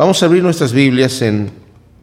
[0.00, 1.50] Vamos a abrir nuestras Biblias en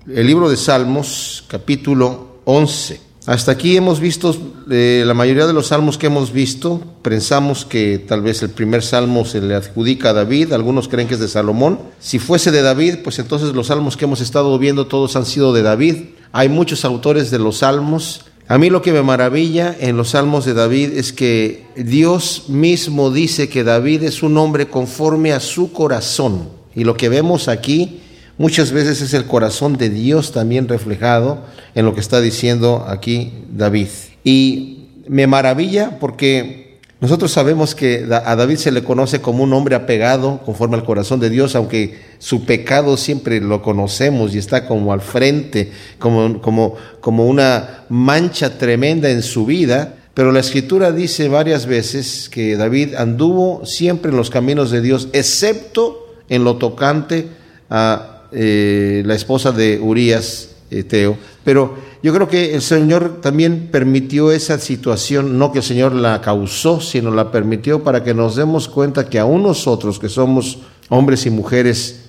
[0.07, 3.01] el libro de Salmos, capítulo 11.
[3.25, 4.35] Hasta aquí hemos visto
[4.69, 6.79] eh, la mayoría de los salmos que hemos visto.
[7.01, 11.15] Pensamos que tal vez el primer salmo se le adjudica a David, algunos creen que
[11.15, 11.79] es de Salomón.
[11.99, 15.51] Si fuese de David, pues entonces los salmos que hemos estado viendo todos han sido
[15.51, 15.95] de David.
[16.33, 18.25] Hay muchos autores de los salmos.
[18.47, 23.09] A mí lo que me maravilla en los salmos de David es que Dios mismo
[23.09, 26.56] dice que David es un hombre conforme a su corazón.
[26.77, 28.01] Y lo que vemos aquí
[28.37, 31.39] muchas veces es el corazón de Dios también reflejado
[31.73, 33.87] en lo que está diciendo aquí David.
[34.23, 39.73] Y me maravilla porque nosotros sabemos que a David se le conoce como un hombre
[39.73, 44.93] apegado conforme al corazón de Dios, aunque su pecado siempre lo conocemos y está como
[44.93, 49.95] al frente, como, como, como una mancha tremenda en su vida.
[50.13, 55.07] Pero la escritura dice varias veces que David anduvo siempre en los caminos de Dios,
[55.13, 57.27] excepto en lo tocante
[57.69, 61.17] a eh, la esposa de Urias, eh, Teo.
[61.43, 66.21] Pero yo creo que el Señor también permitió esa situación, no que el Señor la
[66.21, 71.25] causó, sino la permitió para que nos demos cuenta que aún nosotros, que somos hombres
[71.25, 72.01] y mujeres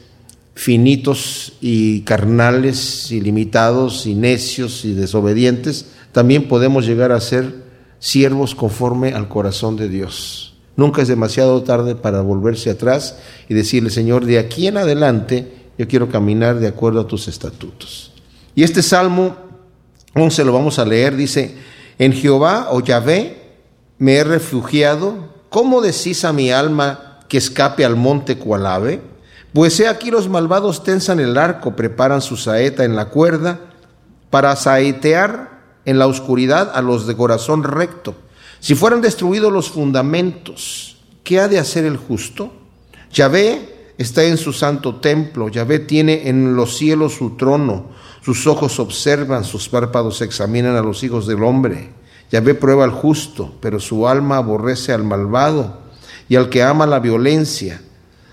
[0.55, 7.55] finitos y carnales y limitados y necios y desobedientes, también podemos llegar a ser
[8.01, 10.58] siervos conforme al corazón de Dios.
[10.79, 13.17] Nunca es demasiado tarde para volverse atrás
[13.49, 18.13] y decirle, Señor, de aquí en adelante yo quiero caminar de acuerdo a tus estatutos.
[18.55, 19.35] Y este Salmo
[20.15, 21.57] 11 lo vamos a leer, dice,
[21.99, 23.57] en Jehová o Yahvé
[23.99, 29.03] me he refugiado, ¿cómo decís a mi alma que escape al monte cual ave?
[29.53, 33.59] Pues he aquí los malvados tensan el arco, preparan su saeta en la cuerda,
[34.31, 38.15] para saetear en la oscuridad a los de corazón recto.
[38.61, 42.53] Si fueran destruidos los fundamentos, ¿qué ha de hacer el justo?
[43.13, 47.87] Yahvé está en su santo templo, Yahvé tiene en los cielos su trono,
[48.23, 51.91] sus ojos observan, sus párpados examinan a los hijos del hombre.
[52.31, 55.79] Yahvé prueba al justo, pero su alma aborrece al malvado
[56.29, 57.81] y al que ama la violencia.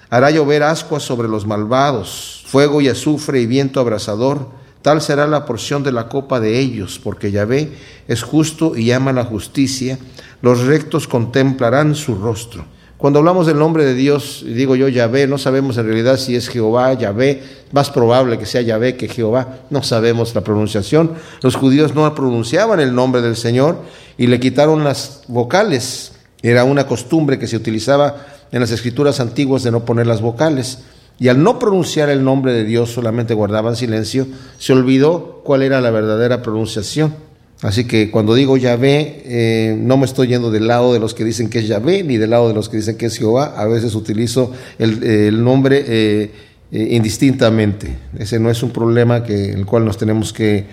[0.10, 4.50] Hará llover ascuas sobre los malvados, fuego y azufre y viento abrasador
[4.86, 7.72] Tal será la porción de la copa de ellos, porque Yahvé
[8.08, 9.98] es justo y ama la justicia.
[10.44, 12.66] Los rectos contemplarán su rostro.
[12.96, 16.50] Cuando hablamos del nombre de Dios, digo yo Yahvé, no sabemos en realidad si es
[16.50, 17.42] Jehová, Yahvé,
[17.72, 21.14] más probable que sea Yahvé que Jehová, no sabemos la pronunciación.
[21.42, 23.80] Los judíos no pronunciaban el nombre del Señor
[24.20, 26.12] y le quitaron las vocales.
[26.44, 28.18] Era una costumbre que se utilizaba
[28.52, 30.78] en las escrituras antiguas de no poner las vocales
[31.20, 34.28] y al no pronunciar el nombre de Dios solamente guardaban silencio,
[34.58, 37.14] se olvidó cuál era la verdadera pronunciación.
[37.62, 41.24] Así que cuando digo Yahvé, eh, no me estoy yendo del lado de los que
[41.24, 43.54] dicen que es Yahvé, ni del lado de los que dicen que es Jehová.
[43.56, 46.32] A veces utilizo el, nombre eh,
[46.72, 47.96] eh, indistintamente.
[48.20, 50.66] Ese no es un problema que, el cual nos tenemos que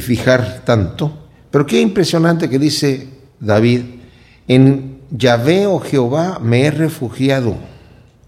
[0.00, 1.18] fijar tanto.
[1.50, 3.82] Pero qué impresionante que dice David,
[4.48, 7.56] en Yahvé o Jehová me he refugiado.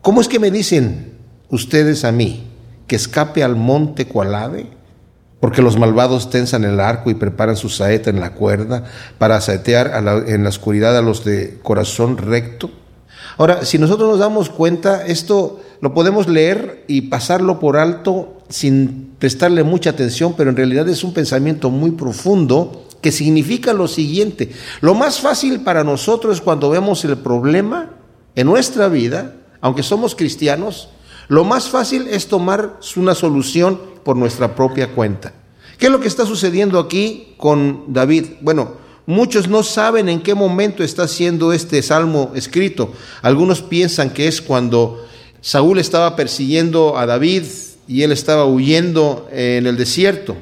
[0.03, 1.14] ¿Cómo es que me dicen
[1.55, 2.45] ustedes a mí,
[2.87, 4.67] que escape al monte cual ave?
[5.41, 8.85] Porque los malvados tensan el arco y preparan su saeta en la cuerda
[9.19, 9.93] para saetear
[10.27, 12.71] en la oscuridad a los de corazón recto.
[13.37, 19.15] Ahora, si nosotros nos damos cuenta, esto lo podemos leer y pasarlo por alto sin
[19.19, 24.51] prestarle mucha atención, pero en realidad es un pensamiento muy profundo que significa lo siguiente.
[24.81, 27.91] Lo más fácil para nosotros cuando vemos el problema
[28.35, 30.89] en nuestra vida, aunque somos cristianos,
[31.29, 35.33] lo más fácil es tomar una solución por nuestra propia cuenta.
[35.79, 38.27] ¿Qué es lo que está sucediendo aquí con David?
[38.41, 38.73] Bueno,
[39.07, 42.93] muchos no saben en qué momento está siendo este salmo escrito.
[43.23, 45.05] Algunos piensan que es cuando
[45.41, 47.45] Saúl estaba persiguiendo a David
[47.87, 50.37] y él estaba huyendo en el desierto.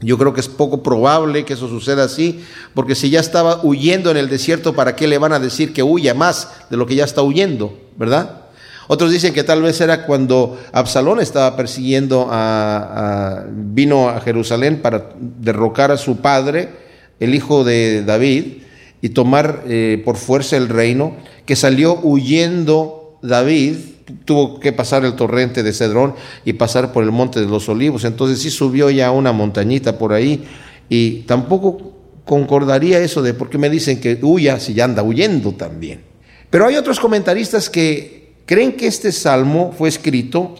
[0.00, 2.44] Yo creo que es poco probable que eso suceda así,
[2.74, 5.82] porque si ya estaba huyendo en el desierto, ¿para qué le van a decir que
[5.82, 7.76] huya más de lo que ya está huyendo?
[7.96, 8.42] ¿Verdad?
[8.88, 15.10] Otros dicen que tal vez era cuando Absalón estaba persiguiendo a, vino a Jerusalén para
[15.18, 16.70] derrocar a su padre,
[17.18, 18.62] el hijo de David,
[19.02, 23.76] y tomar eh, por fuerza el reino, que salió huyendo David,
[24.24, 28.04] tuvo que pasar el torrente de Cedrón y pasar por el monte de los olivos.
[28.04, 30.44] Entonces sí subió ya una montañita por ahí
[30.88, 31.92] y tampoco
[32.24, 36.02] concordaría eso de por qué me dicen que huya si ya anda huyendo también.
[36.50, 40.54] Pero hay otros comentaristas que creen que este salmo fue escrito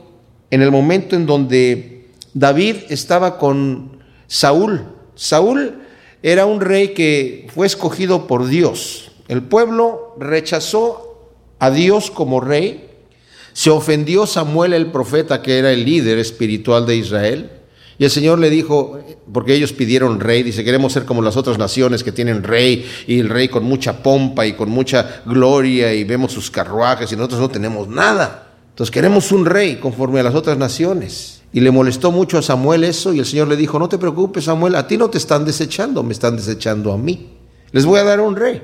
[0.51, 4.85] en el momento en donde David estaba con Saúl.
[5.15, 5.81] Saúl
[6.23, 9.13] era un rey que fue escogido por Dios.
[9.29, 12.91] El pueblo rechazó a Dios como rey.
[13.53, 17.51] Se ofendió Samuel el profeta, que era el líder espiritual de Israel.
[17.99, 19.01] Y el Señor le dijo,
[19.33, 23.21] porque ellos pidieron rey, dice, queremos ser como las otras naciones que tienen rey, y
[23.21, 27.41] el rey con mucha pompa y con mucha gloria, y vemos sus carruajes, y nosotros
[27.41, 28.53] no tenemos nada.
[28.69, 31.43] Entonces queremos un rey conforme a las otras naciones.
[31.53, 34.45] Y le molestó mucho a Samuel eso, y el Señor le dijo, no te preocupes
[34.45, 37.39] Samuel, a ti no te están desechando, me están desechando a mí.
[37.73, 38.63] Les voy a dar un rey.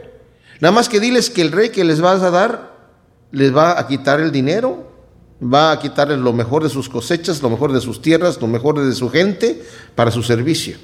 [0.60, 2.72] Nada más que diles que el rey que les vas a dar
[3.30, 4.91] les va a quitar el dinero,
[5.42, 8.84] va a quitarles lo mejor de sus cosechas, lo mejor de sus tierras, lo mejor
[8.84, 9.62] de su gente
[9.94, 10.76] para su servicio.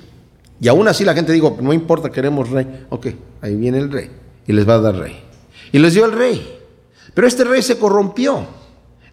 [0.60, 2.86] Y aún así la gente dijo, no importa, queremos rey.
[2.90, 3.06] Ok,
[3.40, 4.10] ahí viene el rey
[4.46, 5.20] y les va a dar rey.
[5.70, 6.58] Y les dio el rey.
[7.14, 8.46] Pero este rey se corrompió.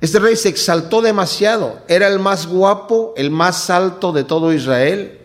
[0.01, 1.79] Este rey se exaltó demasiado.
[1.87, 5.19] Era el más guapo, el más alto de todo Israel,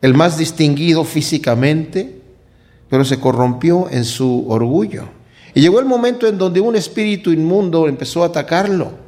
[0.00, 2.20] el más distinguido físicamente,
[2.88, 5.04] pero se corrompió en su orgullo.
[5.54, 9.03] Y llegó el momento en donde un espíritu inmundo empezó a atacarlo.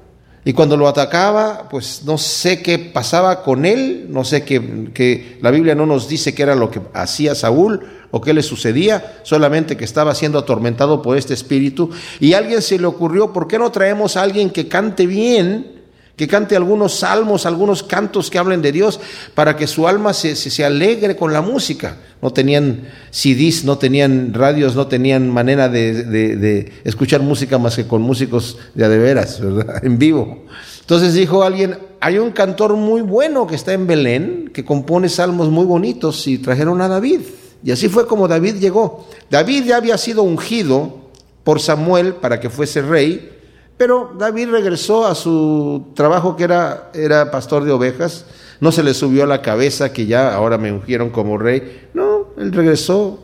[0.47, 5.39] Y cuando lo atacaba, pues no sé qué pasaba con él, no sé qué, que
[5.43, 9.19] la Biblia no nos dice qué era lo que hacía Saúl o qué le sucedía,
[9.25, 11.91] solamente que estaba siendo atormentado por este espíritu.
[12.21, 15.76] Y a alguien se le ocurrió, ¿por qué no traemos a alguien que cante bien?
[16.17, 18.99] Que cante algunos salmos, algunos cantos que hablen de Dios,
[19.35, 21.99] para que su alma se, se, alegre con la música.
[22.23, 27.87] No tenían CDs, no tenían radios, no tenían manera de, de, escuchar música más que
[27.87, 29.81] con músicos de adeveras, ¿verdad?
[29.85, 30.45] En vivo.
[30.81, 35.51] Entonces dijo alguien, hay un cantor muy bueno que está en Belén, que compone salmos
[35.51, 37.21] muy bonitos, y trajeron a David.
[37.63, 39.07] Y así fue como David llegó.
[39.29, 41.11] David ya había sido ungido
[41.45, 43.36] por Samuel para que fuese rey,
[43.77, 48.25] pero David regresó a su trabajo que era, era pastor de ovejas.
[48.61, 51.89] No se le subió a la cabeza que ya ahora me ungieron como rey.
[51.93, 53.19] No, él regresó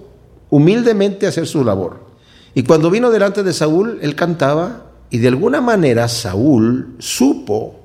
[0.50, 2.00] humildemente a hacer su labor.
[2.54, 7.81] Y cuando vino delante de Saúl, él cantaba y de alguna manera Saúl supo,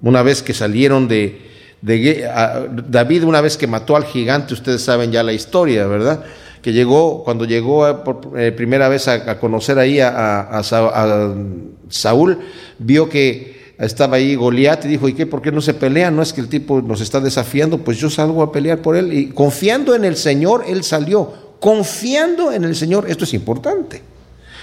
[0.00, 1.42] una vez que salieron de,
[1.82, 2.26] de
[2.88, 6.24] David, una vez que mató al gigante, ustedes saben ya la historia, ¿verdad?
[6.66, 10.60] Que llegó, cuando llegó por eh, primera vez a, conocer ahí a,
[11.88, 12.40] Saúl,
[12.80, 15.26] vio que estaba ahí Goliat y dijo, ¿y qué?
[15.26, 16.10] ¿Por qué no se pelea?
[16.10, 19.12] No es que el tipo nos está desafiando, pues yo salgo a pelear por él.
[19.12, 21.32] Y confiando en el Señor, él salió.
[21.60, 24.02] Confiando en el Señor, esto es importante.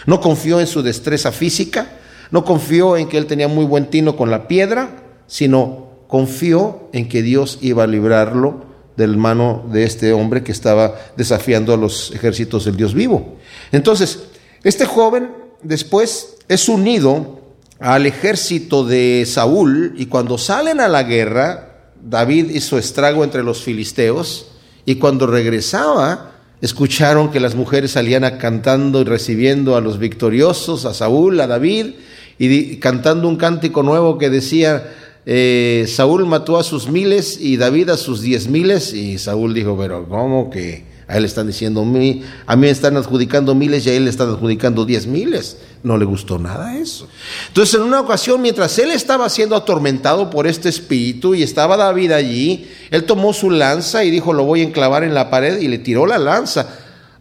[0.06, 1.88] No confió en su destreza física,
[2.32, 4.90] no confió en que él tenía muy buen tino con la piedra,
[5.26, 10.96] sino confió en que Dios iba a librarlo del mano de este hombre que estaba
[11.18, 13.38] desafiando a los ejércitos del Dios vivo.
[13.72, 14.24] Entonces,
[14.64, 15.32] este joven
[15.62, 17.40] después es unido
[17.80, 23.62] al ejército de Saúl y cuando salen a la guerra, David hizo estrago entre los
[23.62, 24.48] filisteos
[24.86, 26.32] y cuando regresaba,
[26.62, 31.96] escucharon que las mujeres salían cantando y recibiendo a los victoriosos, a Saúl, a David,
[32.38, 34.92] y cantando un cántico nuevo que decía,
[35.26, 39.78] eh, Saúl mató a sus miles y David a sus diez miles y Saúl dijo,
[39.78, 42.24] pero ¿cómo que a él están diciendo, a mí
[42.58, 45.58] me están adjudicando miles y a él le están adjudicando diez miles?
[45.82, 47.08] No le gustó nada eso.
[47.48, 52.12] Entonces en una ocasión, mientras él estaba siendo atormentado por este espíritu y estaba David
[52.12, 55.68] allí, él tomó su lanza y dijo, lo voy a enclavar en la pared y
[55.68, 56.68] le tiró la lanza.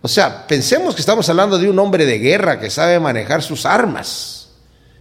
[0.01, 3.65] O sea, pensemos que estamos hablando de un hombre de guerra que sabe manejar sus
[3.65, 4.42] armas.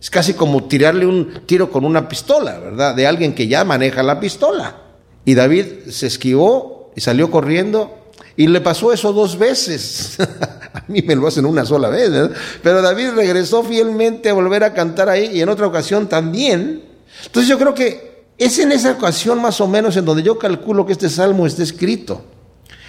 [0.01, 2.95] Es casi como tirarle un tiro con una pistola, ¿verdad?
[2.95, 4.75] De alguien que ya maneja la pistola.
[5.23, 7.99] Y David se esquivó y salió corriendo
[8.35, 10.17] y le pasó eso dos veces.
[10.73, 12.35] a mí me lo hacen una sola vez, ¿verdad?
[12.63, 16.83] Pero David regresó fielmente a volver a cantar ahí y en otra ocasión también.
[17.25, 20.83] Entonces yo creo que es en esa ocasión más o menos en donde yo calculo
[20.83, 22.25] que este salmo está escrito.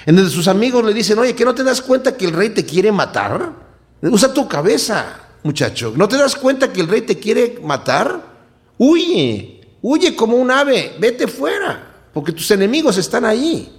[0.07, 2.49] En donde sus amigos le dicen, oye, ¿que no te das cuenta que el rey
[2.49, 3.53] te quiere matar?
[4.01, 5.93] Usa tu cabeza muchacho.
[5.97, 8.33] ¿No te das cuenta que el rey te quiere matar?
[8.79, 13.71] Huye, huye como un ave, vete fuera, porque tus enemigos están ahí.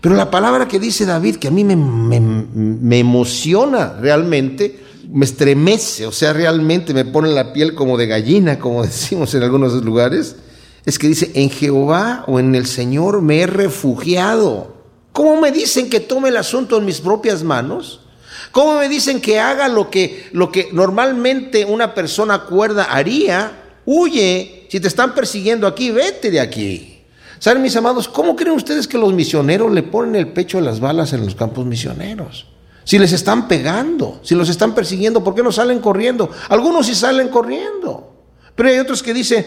[0.00, 4.78] Pero la palabra que dice David, que a mí me, me, emociona realmente,
[5.10, 9.42] me estremece, o sea, realmente me pone la piel como de gallina, como decimos en
[9.42, 10.36] algunos lugares,
[10.84, 14.76] es que dice, en Jehová o en el Señor me he refugiado.
[15.12, 18.05] ¿Cómo me dicen que tome el asunto en mis propias manos?
[18.56, 23.52] ¿Cómo me dicen que haga lo que, lo que normalmente una persona cuerda haría?
[23.84, 27.02] Huye, si te están persiguiendo aquí, vete de aquí.
[27.38, 30.80] ¿Saben, mis amados, cómo creen ustedes que los misioneros le ponen el pecho a las
[30.80, 32.46] balas en los campos misioneros?
[32.82, 36.30] Si les están pegando, si los están persiguiendo, ¿por qué no salen corriendo?
[36.48, 38.10] Algunos sí salen corriendo,
[38.54, 39.44] pero hay otros que dicen,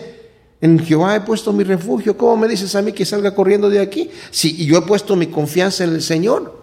[0.62, 3.80] en Jehová he puesto mi refugio, ¿cómo me dices a mí que salga corriendo de
[3.80, 4.12] aquí?
[4.30, 6.59] Si yo he puesto mi confianza en el Señor.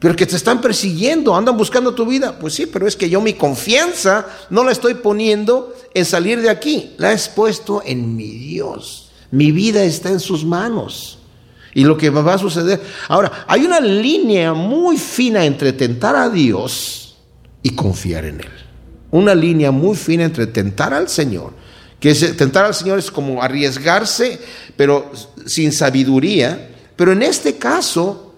[0.00, 2.38] Pero que te están persiguiendo, andan buscando tu vida.
[2.38, 6.48] Pues sí, pero es que yo mi confianza no la estoy poniendo en salir de
[6.48, 9.10] aquí, la he puesto en mi Dios.
[9.30, 11.18] Mi vida está en sus manos.
[11.74, 12.80] Y lo que va a suceder.
[13.08, 17.16] Ahora, hay una línea muy fina entre tentar a Dios
[17.62, 18.50] y confiar en Él.
[19.10, 21.52] Una línea muy fina entre tentar al Señor,
[22.00, 24.40] que es, tentar al Señor es como arriesgarse,
[24.76, 25.12] pero
[25.44, 26.70] sin sabiduría.
[26.96, 28.29] Pero en este caso,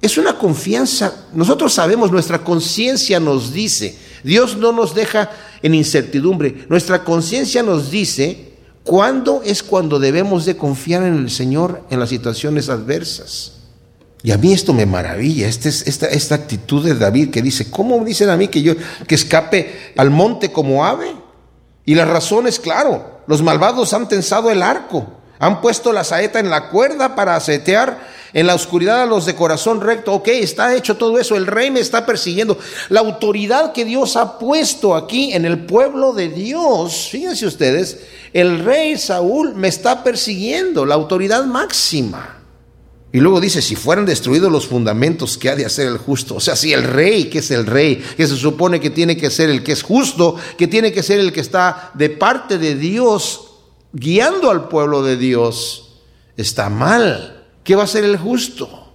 [0.00, 1.26] es una confianza.
[1.32, 5.30] Nosotros sabemos, nuestra conciencia nos dice, Dios no nos deja
[5.62, 6.66] en incertidumbre.
[6.68, 8.52] Nuestra conciencia nos dice
[8.84, 13.52] cuándo es cuando debemos de confiar en el Señor en las situaciones adversas.
[14.22, 18.02] Y a mí esto me maravilla, esta, esta, esta actitud de David que dice, ¿cómo
[18.04, 18.74] dicen a mí que yo
[19.06, 21.14] que escape al monte como ave?
[21.84, 25.06] Y la razón es claro, los malvados han tensado el arco,
[25.38, 29.34] han puesto la saeta en la cuerda para asetear en la oscuridad a los de
[29.34, 30.12] corazón recto.
[30.12, 31.36] Ok, está hecho todo eso.
[31.36, 32.58] El rey me está persiguiendo.
[32.88, 38.00] La autoridad que Dios ha puesto aquí en el pueblo de Dios, fíjense ustedes,
[38.32, 42.36] el rey Saúl me está persiguiendo, la autoridad máxima.
[43.12, 46.34] Y luego dice, si fueran destruidos los fundamentos, ¿qué ha de hacer el justo?
[46.34, 49.30] O sea, si el rey, que es el rey, que se supone que tiene que
[49.30, 52.74] ser el que es justo, que tiene que ser el que está de parte de
[52.74, 53.52] Dios,
[53.92, 55.94] guiando al pueblo de Dios,
[56.36, 57.35] está mal.
[57.66, 58.94] ¿Qué va a hacer el justo?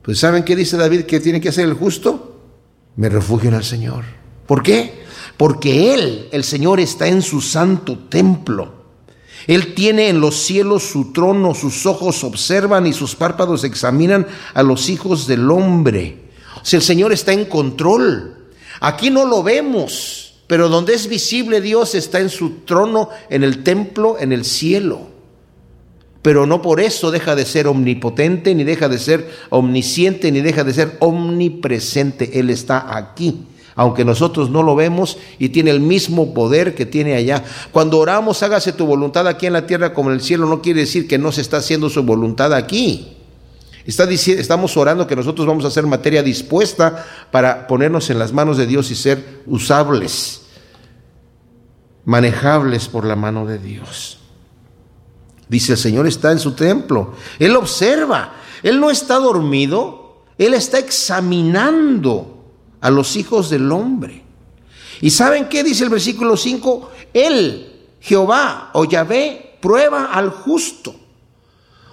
[0.00, 2.40] Pues ¿saben qué dice David que tiene que hacer el justo?
[2.94, 4.04] Me refugio en el Señor.
[4.46, 5.02] ¿Por qué?
[5.36, 8.74] Porque Él, el Señor, está en su santo templo.
[9.48, 14.62] Él tiene en los cielos su trono, sus ojos observan y sus párpados examinan a
[14.62, 16.30] los hijos del hombre.
[16.62, 18.52] O sea, el Señor está en control.
[18.78, 23.64] Aquí no lo vemos, pero donde es visible Dios está en su trono, en el
[23.64, 25.11] templo, en el cielo
[26.22, 30.62] pero no por eso deja de ser omnipotente, ni deja de ser omnisciente, ni deja
[30.62, 32.38] de ser omnipresente.
[32.38, 37.16] Él está aquí, aunque nosotros no lo vemos y tiene el mismo poder que tiene
[37.16, 37.42] allá.
[37.72, 40.80] Cuando oramos, hágase tu voluntad aquí en la tierra como en el cielo, no quiere
[40.80, 43.16] decir que no se está haciendo su voluntad aquí.
[43.84, 48.68] Estamos orando que nosotros vamos a hacer materia dispuesta para ponernos en las manos de
[48.68, 50.42] Dios y ser usables,
[52.04, 54.21] manejables por la mano de Dios.
[55.52, 57.12] Dice, el Señor está en su templo.
[57.38, 58.36] Él observa.
[58.62, 60.22] Él no está dormido.
[60.38, 62.42] Él está examinando
[62.80, 64.24] a los hijos del hombre.
[65.02, 66.90] ¿Y saben qué dice el versículo 5?
[67.12, 70.94] Él, Jehová o Yahvé, prueba al justo.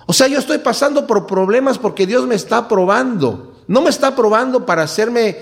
[0.05, 3.57] O sea, yo estoy pasando por problemas porque Dios me está probando.
[3.67, 5.37] No me está probando para hacerme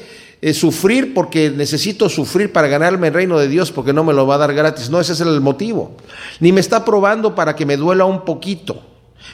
[0.54, 4.36] sufrir porque necesito sufrir para ganarme el reino de Dios porque no me lo va
[4.36, 4.90] a dar gratis.
[4.90, 5.96] No, ese es el motivo.
[6.40, 8.82] Ni me está probando para que me duela un poquito.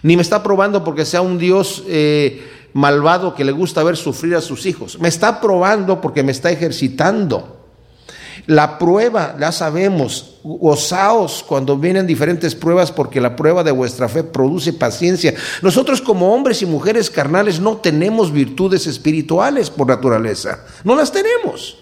[0.02, 2.42] Ni me está probando porque sea un Dios eh,
[2.74, 5.00] malvado que le gusta ver sufrir a sus hijos.
[5.00, 7.63] Me está probando porque me está ejercitando.
[8.46, 14.24] La prueba, ya sabemos, gozaos cuando vienen diferentes pruebas porque la prueba de vuestra fe
[14.24, 15.34] produce paciencia.
[15.62, 21.78] Nosotros como hombres y mujeres carnales no tenemos virtudes espirituales por naturaleza, no las tenemos.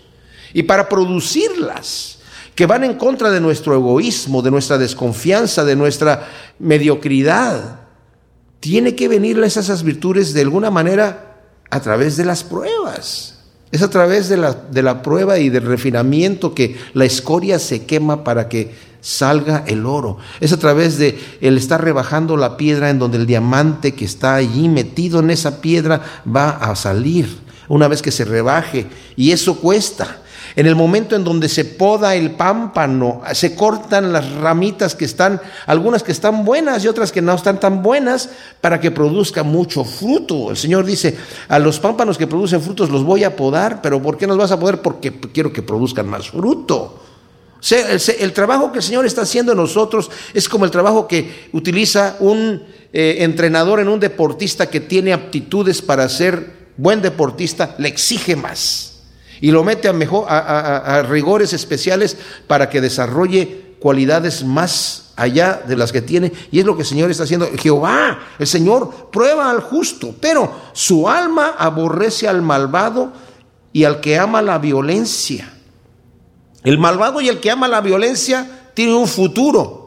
[0.54, 2.20] Y para producirlas,
[2.54, 6.28] que van en contra de nuestro egoísmo, de nuestra desconfianza, de nuestra
[6.60, 7.80] mediocridad,
[8.60, 11.40] tiene que venirles esas virtudes de alguna manera
[11.72, 13.41] a través de las pruebas.
[13.72, 17.86] Es a través de la, de la prueba y del refinamiento que la escoria se
[17.86, 20.18] quema para que salga el oro.
[20.40, 24.36] Es a través de el estar rebajando la piedra en donde el diamante que está
[24.36, 27.28] allí metido en esa piedra va a salir
[27.68, 28.88] una vez que se rebaje.
[29.16, 30.21] Y eso cuesta.
[30.56, 35.40] En el momento en donde se poda el pámpano, se cortan las ramitas que están,
[35.66, 38.30] algunas que están buenas y otras que no están tan buenas,
[38.60, 40.52] para que produzca mucho fruto.
[40.52, 41.18] El Señor dice,
[41.48, 44.52] a los pámpanos que producen frutos los voy a podar, pero ¿por qué nos vas
[44.52, 44.82] a poder?
[44.82, 47.00] Porque quiero que produzcan más fruto.
[47.70, 52.18] El, trabajo que el Señor está haciendo en nosotros es como el trabajo que utiliza
[52.20, 58.36] un eh, entrenador en un deportista que tiene aptitudes para ser buen deportista, le exige
[58.36, 58.91] más
[59.42, 62.16] y lo mete a, mejor, a, rigores especiales
[62.48, 66.32] para que desarrolle cualidades más allá de las que tiene.
[66.52, 67.50] Y es lo que el Señor está haciendo.
[67.58, 73.12] Jehová, el Señor, prueba al justo, pero su alma aborrece al malvado
[73.74, 75.52] y al que ama la violencia.
[76.64, 79.81] El malvado y el que ama la violencia tiene un futuro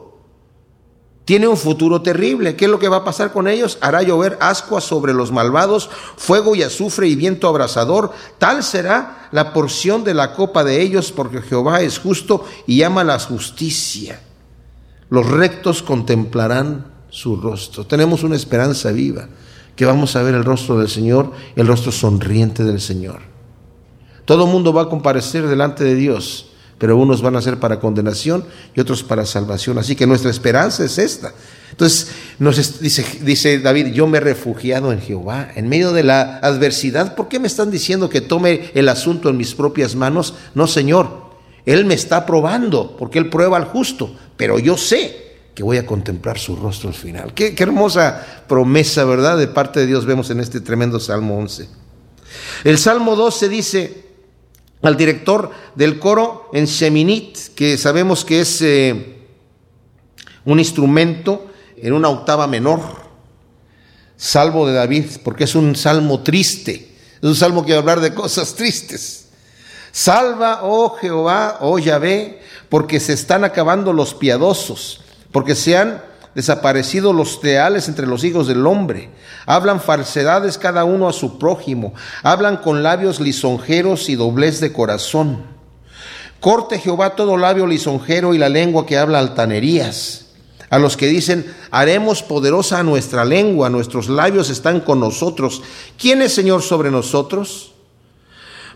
[1.25, 2.55] tiene un futuro terrible.
[2.55, 3.79] ¿Qué es lo que va a pasar con ellos?
[3.81, 8.13] Hará llover ascuas sobre los malvados, fuego y azufre y viento abrasador.
[8.37, 13.03] Tal será la porción de la copa de ellos, porque Jehová es justo y ama
[13.03, 14.21] la justicia.
[15.09, 17.85] Los rectos contemplarán su rostro.
[17.87, 19.27] Tenemos una esperanza viva
[19.75, 23.21] que vamos a ver el rostro del Señor, el rostro sonriente del Señor.
[24.25, 28.45] Todo mundo va a comparecer delante de Dios, pero unos van a ser para condenación
[28.75, 29.77] y otros para salvación.
[29.77, 31.33] Así que nuestra esperanza es esta.
[31.71, 37.15] Entonces nos dice, David, yo me he refugiado en Jehová en medio de la adversidad.
[37.15, 40.33] ¿Por qué me están diciendo que tome el asunto en mis propias manos?
[40.53, 41.31] No, Señor,
[41.65, 45.85] Él me está probando, porque Él prueba al justo, pero yo sé que voy a
[45.85, 47.33] contemplar su rostro al final.
[47.33, 49.37] Qué, hermosa promesa, ¿verdad?
[49.37, 51.69] De parte de Dios vemos en este tremendo Salmo 11.
[52.65, 54.04] El Salmo 12 dice
[54.87, 59.17] al director del coro en Sheminit, que sabemos que es eh,
[60.45, 62.81] un instrumento en una octava menor,
[64.17, 67.99] salvo de David, porque es un salmo triste, es un salmo que va a hablar
[68.01, 69.27] de cosas tristes.
[69.91, 75.01] Salva, oh Jehová, oh Yahvé, porque se están acabando los piadosos
[75.35, 76.01] porque se han
[76.35, 79.09] desaparecido los leales entre los hijos del hombre.
[79.45, 85.43] Hablan falsedades cada uno a su prójimo, hablan con labios lisonjeros y doblez de corazón.
[86.41, 90.25] Corte Jehová todo labio lisonjero y la lengua que habla altanerías.
[90.69, 95.61] A los que dicen, haremos poderosa nuestra lengua, nuestros labios están con nosotros.
[95.97, 97.71] ¿Quién es Señor sobre nosotros?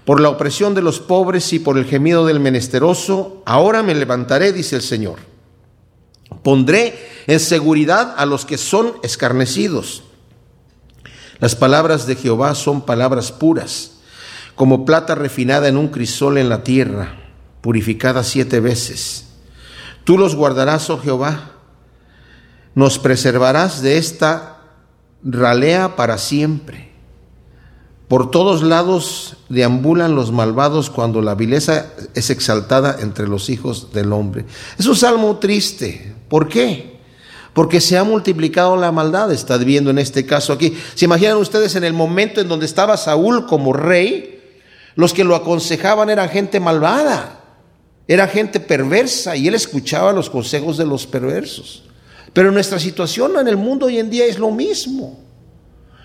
[0.05, 4.53] Por la opresión de los pobres y por el gemido del menesteroso, ahora me levantaré,
[4.53, 5.28] dice el Señor.
[6.43, 10.03] Pondré en seguridad a los que son escarnecidos.
[11.39, 13.91] Las palabras de Jehová son palabras puras,
[14.55, 17.15] como plata refinada en un crisol en la tierra,
[17.61, 19.25] purificada siete veces.
[20.03, 21.51] Tú los guardarás, oh Jehová,
[22.75, 24.57] nos preservarás de esta
[25.23, 26.89] ralea para siempre.
[28.07, 34.11] Por todos lados deambulan los malvados cuando la vileza es exaltada entre los hijos del
[34.13, 34.45] hombre.
[34.79, 36.15] Es un salmo triste.
[36.29, 36.99] ¿Por qué?
[37.53, 40.77] Porque se ha multiplicado la maldad, está viendo en este caso aquí.
[40.95, 44.39] ¿Se imaginan ustedes en el momento en donde estaba Saúl como rey?
[44.95, 47.41] Los que lo aconsejaban eran gente malvada,
[48.07, 51.83] era gente perversa y él escuchaba los consejos de los perversos.
[52.33, 55.19] Pero nuestra situación en el mundo hoy en día es lo mismo.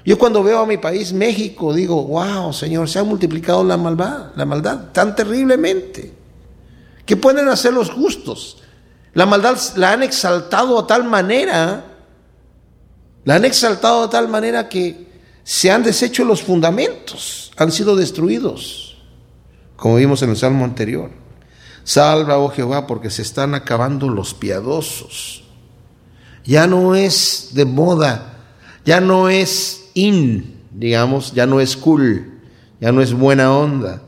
[0.04, 4.32] Yo cuando veo a mi país, México, digo, wow, Señor, se ha multiplicado la maldad,
[4.36, 6.12] la maldad tan terriblemente.
[7.06, 8.58] ¿Qué pueden hacer los justos?
[9.14, 11.84] La maldad la han exaltado a tal manera,
[13.24, 15.08] la han exaltado de tal manera que
[15.44, 18.98] se han deshecho los fundamentos, han sido destruidos,
[19.76, 21.10] como vimos en el salmo anterior.
[21.84, 25.44] Salva, oh Jehová, porque se están acabando los piadosos.
[26.42, 28.38] Ya no es de moda,
[28.84, 32.40] ya no es in, digamos, ya no es cool,
[32.80, 34.02] ya no es buena onda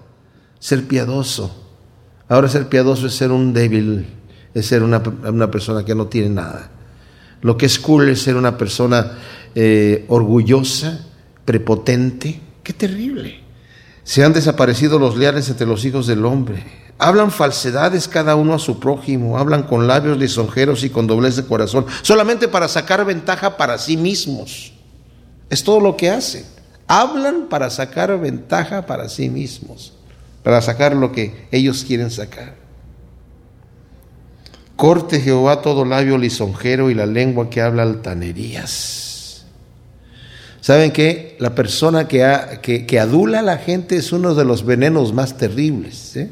[0.58, 1.54] ser piadoso.
[2.28, 4.15] Ahora ser piadoso es ser un débil,
[4.56, 5.02] es ser una,
[5.50, 6.70] persona que no tiene nada.
[7.42, 9.12] Lo que es cool es ser una persona
[9.54, 11.04] eh, orgullosa,
[11.44, 12.40] prepotente.
[12.62, 13.40] Qué terrible.
[14.02, 16.64] Se han desaparecido los leales entre los hijos del hombre.
[16.96, 21.44] Hablan falsedades cada uno a su prójimo, hablan con labios lisonjeros y con doblez de
[21.44, 24.72] corazón, solamente para sacar ventaja para sí mismos.
[25.50, 26.46] Es todo lo que hacen.
[26.86, 29.92] Hablan para sacar ventaja para sí mismos,
[30.42, 32.65] para sacar lo que ellos quieren sacar.
[34.76, 39.46] Corte Jehová todo labio lisonjero y la lengua que habla altanerías.
[40.60, 41.36] ¿Saben qué?
[41.38, 46.16] La persona que, adula a la gente es uno de los venenos más terribles.
[46.16, 46.30] ¿eh?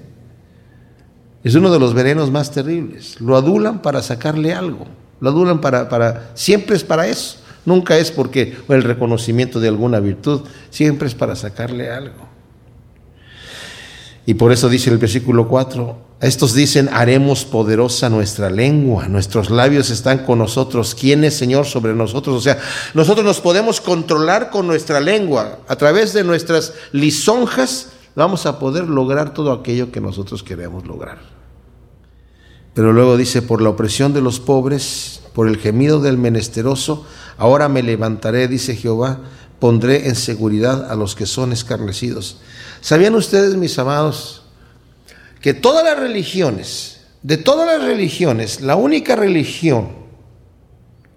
[1.42, 3.20] Es uno de los venenos más terribles.
[3.20, 4.86] Lo adulan para sacarle algo.
[5.20, 7.38] Lo adulan para, para, siempre es para eso.
[7.64, 12.28] Nunca es porque el reconocimiento de alguna virtud, siempre es para sacarle algo.
[14.26, 19.90] Y por eso dice el versículo 4, estos dicen, haremos poderosa nuestra lengua, nuestros labios
[19.90, 22.36] están con nosotros, ¿quién es Señor sobre nosotros?
[22.36, 22.58] O sea,
[22.94, 28.88] nosotros nos podemos controlar con nuestra lengua, a través de nuestras lisonjas vamos a poder
[28.88, 31.18] lograr todo aquello que nosotros queremos lograr.
[32.74, 37.04] Pero luego dice, por la opresión de los pobres, por el gemido del menesteroso,
[37.38, 39.20] ahora me levantaré, dice Jehová,
[39.60, 42.38] pondré en seguridad a los que son escarnecidos.
[42.80, 44.43] ¿Sabían ustedes, mis amados,
[45.44, 49.88] que todas las religiones, de todas las religiones, la única religión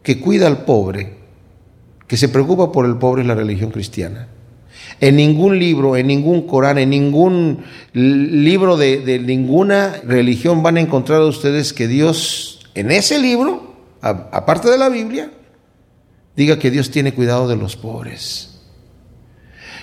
[0.04, 1.14] que cuida al pobre,
[2.08, 4.28] que se preocupa por el pobre es la religión cristiana?
[5.00, 7.64] En ningún libro, en ningún Corán, en ningún
[7.94, 14.70] libro de, de ninguna religión van a encontrar ustedes que Dios, en ese libro, aparte
[14.70, 15.32] de la Biblia,
[16.36, 18.57] diga que Dios tiene cuidado de los pobres.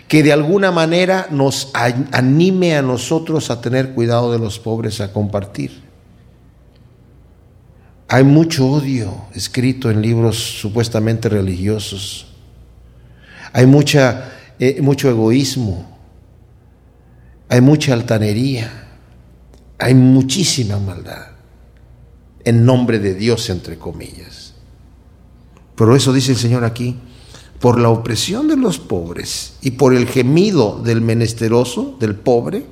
[0.08, 5.12] Que de alguna manera nos anime a nosotros a tener cuidado de los pobres, a
[5.12, 5.82] compartir.
[8.08, 12.26] Hay mucho odio escrito en libros supuestamente religiosos.
[13.52, 15.98] Hay mucha, eh, mucho egoísmo,
[17.48, 18.88] hay mucha altanería,
[19.78, 21.28] hay muchísima maldad,
[22.44, 24.54] en nombre de Dios, entre comillas.
[25.76, 26.98] Pero eso dice el Señor aquí,
[27.64, 32.66] por la opresión de los pobres y por el gemido del menesteroso, del pobre,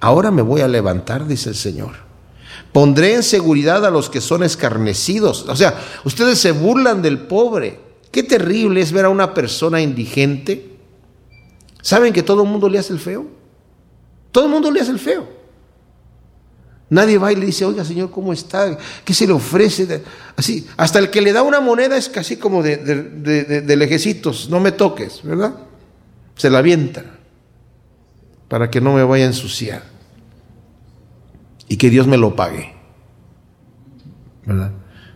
[0.00, 1.92] ahora me voy a levantar, dice el Señor.
[2.72, 5.48] Pondré en seguridad a los que son escarnecidos.
[5.48, 7.80] O sea, ustedes se burlan del pobre.
[8.10, 10.76] Qué terrible es ver a una persona indigente.
[11.80, 13.24] ¿Saben que todo el mundo le hace el feo?
[14.30, 15.26] Todo el mundo le hace el feo.
[16.92, 18.76] Nadie va y le dice, oiga Señor, ¿cómo está?
[19.02, 20.02] ¿Qué se le ofrece?
[20.36, 24.60] Así, hasta el que le da una moneda es casi como de, de, lejecitos, no
[24.60, 25.54] me toques, ¿verdad?
[26.36, 27.02] Se la avienta
[28.46, 29.84] para que no me vaya a ensuciar
[31.66, 32.74] y que Dios me lo pague,
[34.44, 34.72] ¿verdad?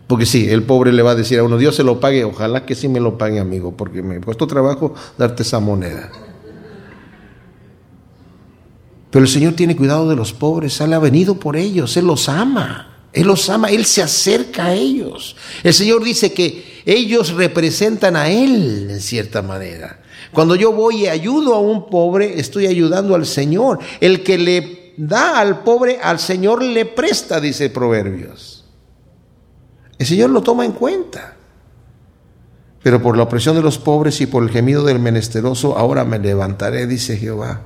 [0.07, 2.65] Porque sí, el pobre le va a decir a uno, Dios se lo pague, ojalá
[2.65, 6.09] que sí me lo pague, amigo, porque me costó trabajo darte esa moneda.
[9.17, 12.29] Pero el Señor tiene cuidado de los pobres, Él ha venido por ellos, Él los
[12.29, 15.35] ama, Él los ama, Él se acerca a ellos.
[15.63, 20.01] El Señor dice que ellos representan a Él en cierta manera.
[20.31, 23.79] Cuando yo voy y ayudo a un pobre, estoy ayudando al Señor.
[23.99, 28.65] El que le da al pobre, al Señor le presta, dice Proverbios.
[29.97, 31.37] El Señor lo toma en cuenta.
[32.83, 36.19] Pero por la opresión de los pobres y por el gemido del menesteroso, ahora me
[36.19, 37.63] levantaré, dice Jehová.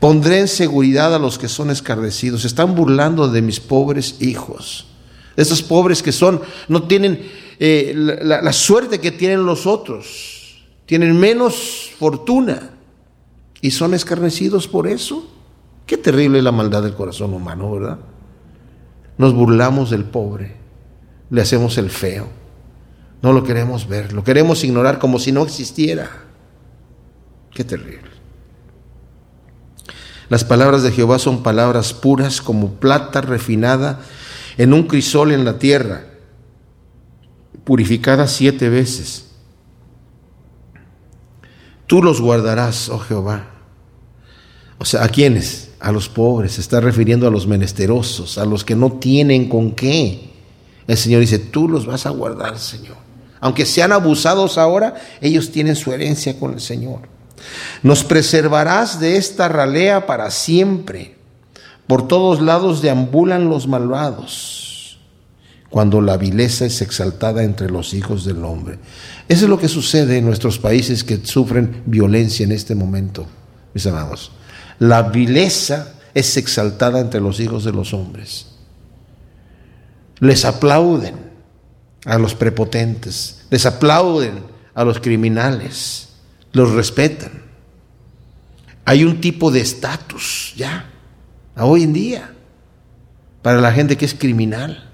[0.00, 2.46] Pondré en seguridad a los que son escarnecidos.
[2.46, 4.86] están burlando de mis pobres hijos.
[5.36, 10.64] Esos pobres que son, no tienen eh, la, la suerte que tienen los otros.
[10.86, 12.70] Tienen menos fortuna.
[13.60, 15.30] Y son escarnecidos por eso.
[15.86, 17.98] Qué terrible es la maldad del corazón humano, ¿verdad?
[19.18, 20.56] Nos burlamos del pobre.
[21.28, 22.26] Le hacemos el feo.
[23.20, 24.14] No lo queremos ver.
[24.14, 26.10] Lo queremos ignorar como si no existiera.
[27.52, 28.09] Qué terrible.
[30.30, 34.00] Las palabras de Jehová son palabras puras como plata refinada
[34.56, 36.04] en un crisol en la tierra,
[37.64, 39.26] purificada siete veces.
[41.88, 43.50] Tú los guardarás, oh Jehová.
[44.78, 45.72] O sea, ¿a quiénes?
[45.80, 46.52] A los pobres.
[46.52, 50.30] Se está refiriendo a los menesterosos, a los que no tienen con qué.
[50.86, 52.96] El Señor dice, tú los vas a guardar, Señor.
[53.40, 57.19] Aunque sean abusados ahora, ellos tienen su herencia con el Señor.
[57.82, 61.16] Nos preservarás de esta ralea para siempre.
[61.86, 65.00] Por todos lados deambulan los malvados,
[65.70, 68.78] cuando la vileza es exaltada entre los hijos del hombre.
[69.28, 73.26] Eso es lo que sucede en nuestros países que sufren violencia en este momento,
[73.74, 74.30] mis amados.
[74.78, 78.46] La vileza es exaltada entre los hijos de los hombres.
[80.20, 81.14] Les aplauden
[82.04, 86.09] a los prepotentes, les aplauden a los criminales
[86.52, 87.42] los respetan.
[88.84, 90.90] Hay un tipo de estatus ya,
[91.56, 92.34] hoy en día,
[93.42, 94.90] para la gente que es criminal.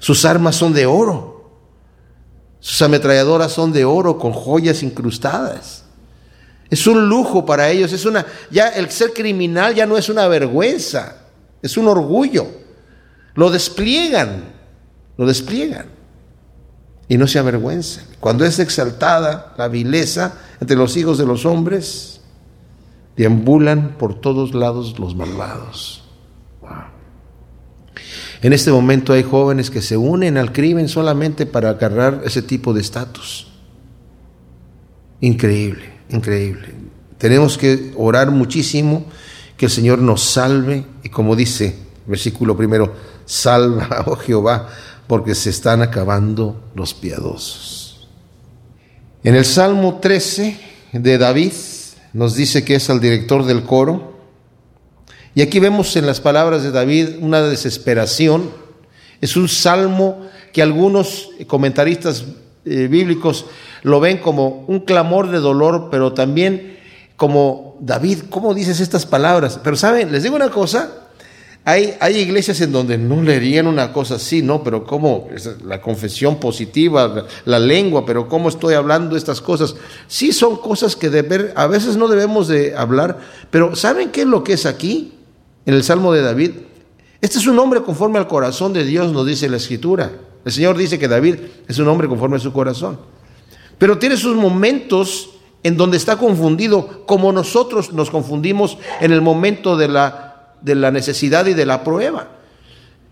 [0.00, 1.50] Sus armas son de oro,
[2.60, 5.84] sus ametralladoras son de oro con joyas incrustadas.
[6.70, 10.26] Es un lujo para ellos, es una ya el ser criminal ya no es una
[10.28, 11.16] vergüenza,
[11.62, 12.46] es un orgullo.
[13.34, 14.44] Lo despliegan,
[15.16, 15.86] lo despliegan
[17.08, 18.04] y no se avergüenzan.
[18.20, 20.34] Cuando es exaltada la vileza
[20.68, 22.22] los hijos de los hombres,
[23.16, 26.02] deambulan por todos lados los malvados.
[28.40, 32.72] En este momento hay jóvenes que se unen al crimen solamente para agarrar ese tipo
[32.72, 33.46] de estatus.
[35.20, 36.68] Increíble, increíble.
[37.18, 39.06] Tenemos que orar muchísimo
[39.56, 44.68] que el Señor nos salve y como dice versículo primero, salva, oh Jehová,
[45.06, 47.83] porque se están acabando los piadosos.
[49.24, 50.60] En el Salmo 13
[50.92, 51.52] de David
[52.12, 54.18] nos dice que es el director del coro.
[55.34, 58.50] Y aquí vemos en las palabras de David una desesperación.
[59.22, 62.26] Es un salmo que algunos comentaristas
[62.66, 63.46] eh, bíblicos
[63.82, 66.76] lo ven como un clamor de dolor, pero también
[67.16, 69.58] como David, ¿cómo dices estas palabras?
[69.64, 71.03] Pero saben, les digo una cosa,
[71.66, 74.62] hay, iglesias en donde no leerían una cosa así, ¿no?
[74.62, 75.28] Pero cómo,
[75.64, 79.74] la confesión positiva, la, lengua, pero cómo estoy hablando estas cosas.
[80.06, 83.18] Sí son cosas que de a veces no debemos de hablar,
[83.50, 85.14] pero ¿saben qué es lo que es aquí?
[85.64, 86.50] En el Salmo de David.
[87.22, 90.12] Este es un hombre conforme al corazón de Dios, nos dice la Escritura.
[90.44, 92.98] El Señor dice que David es un hombre conforme a su corazón.
[93.78, 95.30] Pero tiene sus momentos
[95.62, 100.33] en donde está confundido, como nosotros nos confundimos en el momento de la
[100.64, 102.28] de la necesidad y de la prueba.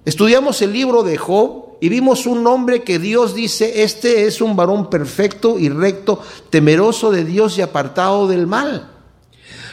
[0.05, 4.57] Estudiamos el libro de Job y vimos un hombre que Dios dice, este es un
[4.57, 8.89] varón perfecto y recto, temeroso de Dios y apartado del mal.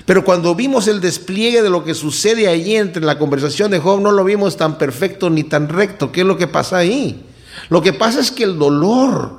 [0.05, 4.01] Pero cuando vimos el despliegue de lo que sucede allí entre la conversación de Job,
[4.01, 6.11] no lo vimos tan perfecto ni tan recto.
[6.11, 7.25] ¿Qué es lo que pasa ahí?
[7.69, 9.38] Lo que pasa es que el dolor,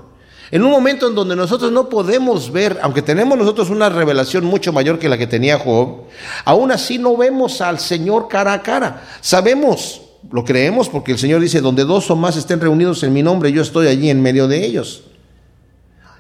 [0.51, 4.73] en un momento en donde nosotros no podemos ver, aunque tenemos nosotros una revelación mucho
[4.73, 6.05] mayor que la que tenía Job,
[6.45, 9.07] aún así no vemos al Señor cara a cara.
[9.21, 13.23] Sabemos, lo creemos porque el Señor dice, donde dos o más estén reunidos en mi
[13.23, 15.05] nombre, yo estoy allí en medio de ellos.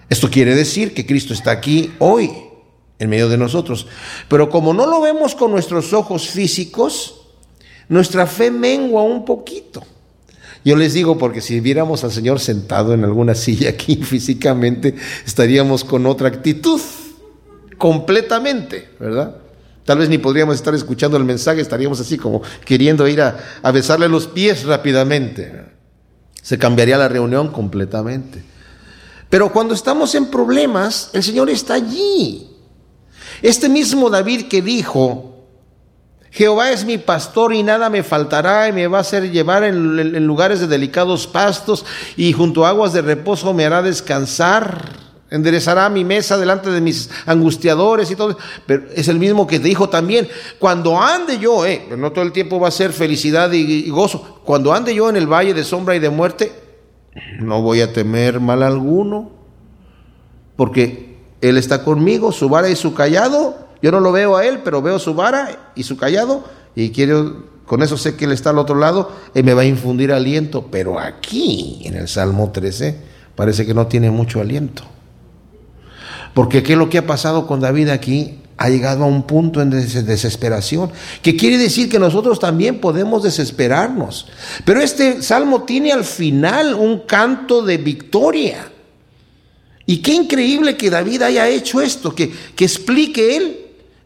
[0.08, 2.30] Esto quiere decir que Cristo está aquí hoy
[2.98, 3.86] en medio de nosotros.
[4.28, 7.22] Pero como no lo vemos con nuestros ojos físicos,
[7.88, 9.82] nuestra fe mengua un poquito.
[10.64, 14.94] Yo les digo porque si viéramos al Señor sentado en alguna silla aquí físicamente,
[15.26, 16.80] estaríamos con otra actitud,
[17.78, 19.36] completamente, ¿verdad?
[19.84, 23.72] Tal vez ni podríamos estar escuchando el mensaje, estaríamos así como queriendo ir a, a
[23.72, 25.64] besarle los pies rápidamente.
[26.42, 28.42] Se cambiaría la reunión completamente.
[29.30, 32.50] Pero cuando estamos en problemas, el Señor está allí.
[33.42, 35.39] Este mismo David que dijo,
[36.30, 40.26] Jehová es mi pastor y nada me faltará y me va a hacer llevar en,
[40.26, 41.84] lugares de delicados pastos
[42.16, 45.10] y junto a aguas de reposo me hará descansar.
[45.28, 48.36] Enderezará mi mesa delante de mis angustiadores y todo.
[48.66, 52.58] Pero es el mismo que dijo también, cuando ande yo, eh, no todo el tiempo
[52.58, 56.00] va a ser felicidad y gozo, cuando ande yo en el valle de sombra y
[56.00, 56.52] de muerte,
[57.40, 59.30] no voy a temer mal alguno,
[60.56, 63.69] porque él está conmigo, su vara y su callado.
[63.82, 66.44] Yo no lo veo a Él, pero veo su vara y su callado.
[66.74, 69.66] Y quiero, con eso sé que Él está al otro lado y me va a
[69.66, 70.68] infundir aliento.
[70.70, 72.96] Pero aquí, en el Salmo 13,
[73.34, 74.84] parece que no tiene mucho aliento.
[76.34, 78.38] Porque ¿qué es lo que ha pasado con David aquí?
[78.56, 80.90] Ha llegado a un punto en desesperación,
[81.22, 84.26] que quiere decir que nosotros también podemos desesperarnos.
[84.66, 88.70] Pero este salmo tiene al final un canto de victoria.
[89.86, 93.59] Y qué increíble que David haya hecho esto, que, que explique él,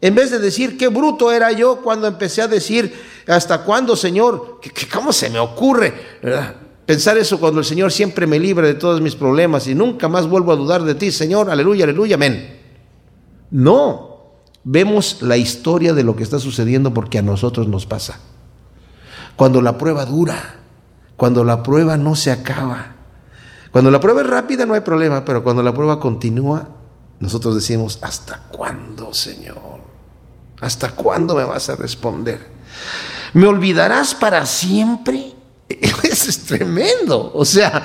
[0.05, 2.93] en vez de decir qué bruto era yo cuando empecé a decir
[3.27, 5.95] hasta cuándo, Señor, que, cómo se me ocurre
[6.85, 10.29] pensar eso cuando el Señor siempre me libra de todos mis problemas y nunca más
[10.29, 12.61] vuelvo a dudar de ti, Señor, aleluya, aleluya, amén.
[13.51, 18.21] No, vemos la historia de lo que está sucediendo porque a nosotros nos pasa.
[19.37, 20.57] Cuando la prueba dura,
[21.17, 22.95] cuando la prueba no se acaba,
[23.73, 26.69] cuando la prueba es rápida no hay problema, pero cuando la prueba continúa,
[27.21, 29.74] nosotros decimos, ¿hasta cuándo, Señor?
[30.61, 32.39] ¿Hasta cuándo me vas a responder?
[33.33, 35.33] ¿Me olvidarás para siempre?
[35.69, 37.33] Eso es tremendo.
[37.35, 37.85] O sea,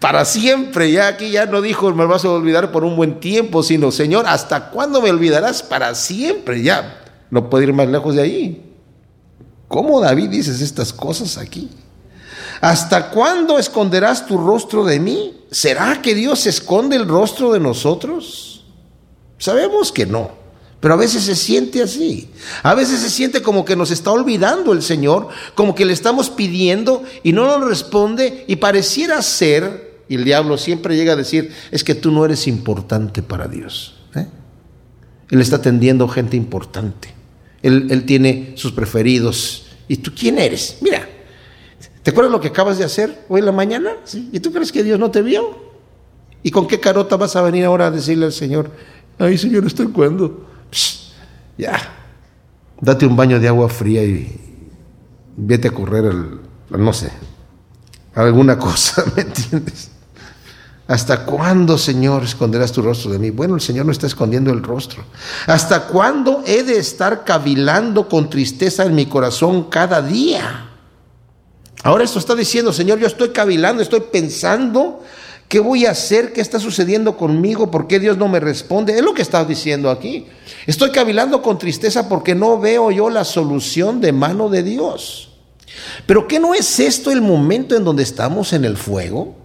[0.00, 0.90] para siempre.
[0.90, 4.26] Ya aquí ya no dijo, me vas a olvidar por un buen tiempo, sino, Señor,
[4.26, 6.62] ¿hasta cuándo me olvidarás para siempre?
[6.62, 8.74] Ya, no puedo ir más lejos de ahí.
[9.68, 11.70] ¿Cómo David dices estas cosas aquí?
[12.60, 15.44] ¿Hasta cuándo esconderás tu rostro de mí?
[15.50, 18.64] ¿Será que Dios esconde el rostro de nosotros?
[19.38, 20.30] Sabemos que no,
[20.86, 22.28] pero a veces se siente así.
[22.62, 26.30] A veces se siente como que nos está olvidando el Señor, como que le estamos
[26.30, 31.52] pidiendo y no nos responde y pareciera ser, y el diablo siempre llega a decir,
[31.72, 33.96] es que tú no eres importante para Dios.
[34.14, 34.28] ¿eh?
[35.28, 37.08] Él está atendiendo gente importante.
[37.64, 39.66] Él, él tiene sus preferidos.
[39.88, 40.76] ¿Y tú quién eres?
[40.82, 41.04] Mira,
[42.04, 43.90] ¿Te acuerdas lo que acabas de hacer hoy en la mañana?
[44.30, 45.58] ¿Y tú crees que Dios no te vio?
[46.44, 48.70] ¿Y con qué carota vas a venir ahora a decirle al Señor,
[49.18, 50.46] ay Señor, ¿estoy cuándo?
[51.58, 51.78] Ya,
[52.80, 54.40] date un baño de agua fría y
[55.36, 56.14] vete a correr
[56.70, 57.10] no sé,
[58.14, 59.90] alguna cosa, ¿me entiendes?
[60.88, 63.30] ¿Hasta cuándo, Señor, esconderás tu rostro de mí?
[63.30, 65.02] Bueno, el Señor no está escondiendo el rostro.
[65.48, 70.70] ¿Hasta cuándo he de estar cavilando con tristeza en mi corazón cada día?
[71.82, 75.02] Ahora esto está diciendo, Señor, yo estoy cavilando, estoy pensando,
[75.48, 76.32] ¿qué voy a hacer?
[76.32, 77.68] ¿Qué está sucediendo conmigo?
[77.68, 78.96] ¿Por qué Dios no me responde?
[78.96, 80.26] Es lo que está diciendo aquí.
[80.66, 85.30] Estoy cavilando con tristeza porque no veo yo la solución de mano de Dios.
[86.06, 89.36] Pero ¿qué no es esto el momento en donde estamos en el fuego?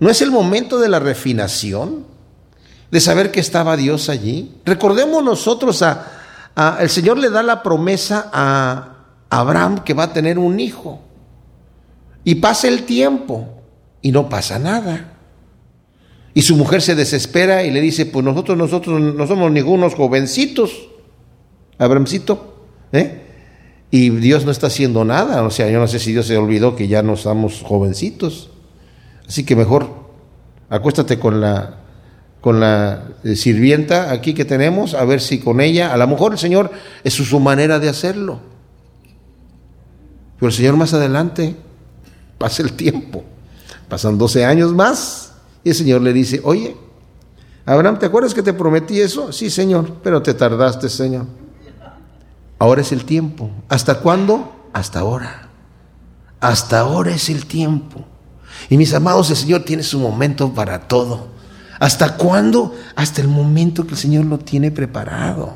[0.00, 2.04] ¿No es el momento de la refinación?
[2.90, 4.56] De saber que estaba Dios allí.
[4.64, 8.96] Recordemos nosotros a, el Señor le da la promesa a
[9.30, 11.00] Abraham que va a tener un hijo.
[12.24, 13.62] Y pasa el tiempo
[14.02, 15.13] y no pasa nada.
[16.34, 20.88] Y su mujer se desespera y le dice, pues nosotros, nosotros no somos ningunos jovencitos,
[21.78, 23.22] Abramcito, ¿eh?
[23.90, 26.74] Y Dios no está haciendo nada, o sea, yo no sé si Dios se olvidó
[26.74, 28.50] que ya no estamos jovencitos.
[29.28, 29.88] Así que mejor
[30.68, 31.80] acuéstate con la
[32.40, 36.32] con la eh, sirvienta aquí que tenemos, a ver si con ella, a lo mejor
[36.32, 36.70] el Señor
[37.02, 38.40] es su manera de hacerlo.
[40.36, 41.56] Pero el Señor más adelante
[42.36, 43.24] pasa el tiempo.
[43.88, 45.23] Pasan 12 años más
[45.64, 46.76] y el Señor le dice, oye,
[47.66, 49.32] Abraham, ¿te acuerdas que te prometí eso?
[49.32, 51.26] Sí, Señor, pero te tardaste, Señor.
[52.58, 53.50] Ahora es el tiempo.
[53.68, 54.68] ¿Hasta cuándo?
[54.74, 55.48] Hasta ahora.
[56.40, 58.04] Hasta ahora es el tiempo.
[58.68, 61.28] Y mis amados, el Señor tiene su momento para todo.
[61.80, 62.74] ¿Hasta cuándo?
[62.94, 65.54] Hasta el momento que el Señor lo tiene preparado.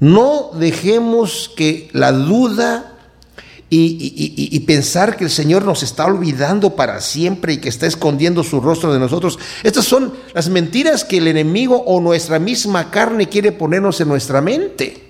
[0.00, 2.93] No dejemos que la duda
[3.70, 8.60] y, pensar que el Señor nos está olvidando para siempre y que está escondiendo su
[8.60, 9.38] rostro de nosotros.
[9.62, 14.40] Estas son las mentiras que el enemigo o nuestra misma carne quiere ponernos en nuestra
[14.40, 15.04] mente.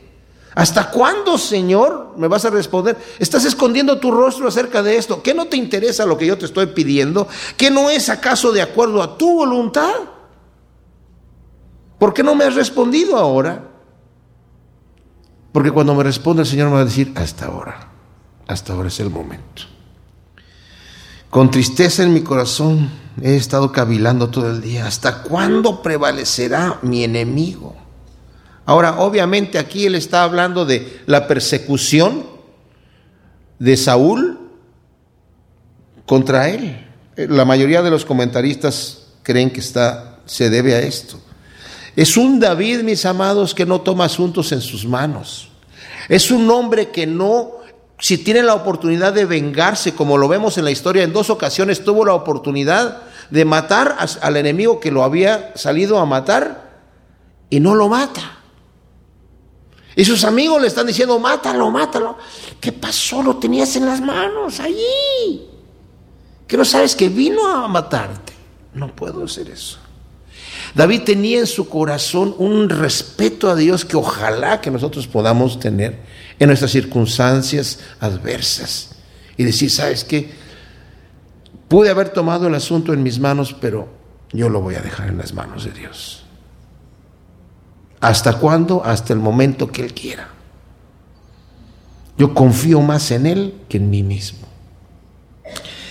[0.54, 2.14] ¿Hasta cuándo, Señor?
[2.16, 2.96] Me vas a responder.
[3.18, 5.22] ¿Estás escondiendo tu rostro acerca de esto?
[5.22, 7.26] ¿Qué no te interesa lo que yo te estoy pidiendo?
[7.56, 9.92] ¿Qué no es acaso de acuerdo a tu voluntad?
[11.98, 13.68] ¿Por qué no me has respondido ahora?
[15.50, 17.93] Porque cuando me responde el Señor me va a decir, hasta ahora,
[18.46, 19.62] hasta ahora es el momento.
[21.30, 24.86] Con tristeza en mi corazón he estado cavilando todo el día.
[24.86, 27.74] ¿Hasta cuándo prevalecerá mi enemigo?
[28.66, 32.26] Ahora, obviamente aquí él está hablando de la persecución
[33.58, 34.38] de Saúl
[36.06, 36.86] contra él.
[37.16, 41.20] La mayoría de los comentaristas creen que está, se debe a esto.
[41.96, 45.48] Es un David, mis amados, que no toma asuntos en sus manos.
[46.08, 47.52] Es un hombre que no,
[48.04, 51.84] si tiene la oportunidad de vengarse, como lo vemos en la historia, en dos ocasiones
[51.84, 56.82] tuvo la oportunidad de matar al enemigo que lo había salido a matar
[57.48, 58.40] y no lo mata.
[59.96, 62.18] Y sus amigos le están diciendo, mátalo, mátalo.
[62.60, 63.22] ¿Qué pasó?
[63.22, 65.48] Lo tenías en las manos, allí.
[66.46, 68.34] Que no sabes que vino a matarte.
[68.74, 69.78] No puedo hacer eso.
[70.74, 76.12] David tenía en su corazón un respeto a Dios que ojalá que nosotros podamos tener
[76.38, 78.90] en nuestras circunstancias adversas.
[79.36, 80.30] Y decir, ¿sabes qué?
[81.68, 83.88] Pude haber tomado el asunto en mis manos, pero
[84.32, 86.24] yo lo voy a dejar en las manos de Dios.
[88.00, 88.84] ¿Hasta cuándo?
[88.84, 90.28] Hasta el momento que Él quiera.
[92.16, 94.46] Yo confío más en Él que en mí mismo.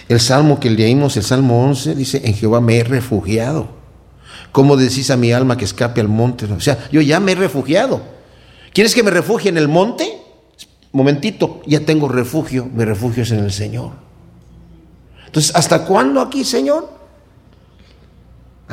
[0.08, 3.70] El salmo que leímos, el salmo 11, dice, en Jehová me he refugiado.
[4.52, 6.46] ¿Cómo decís a mi alma que escape al monte?
[6.46, 8.02] O sea, yo ya me he refugiado.
[8.74, 10.23] ¿Quieres que me refugie en el monte?
[10.94, 12.70] Momentito, ya tengo refugio.
[12.74, 13.92] Mi refugio es en el Señor.
[15.26, 17.04] Entonces, ¿hasta cuándo aquí, Señor?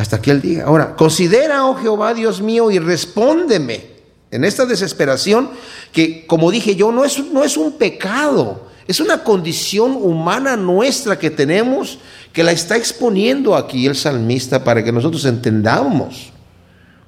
[0.00, 0.64] hasta que Él diga.
[0.64, 3.90] Ahora, considera, oh Jehová, Dios mío, y respóndeme
[4.30, 5.50] en esta desesperación
[5.92, 11.18] que, como dije yo, no es, no es un pecado, es una condición humana nuestra
[11.18, 11.98] que tenemos
[12.32, 16.32] que la está exponiendo aquí el salmista para que nosotros entendamos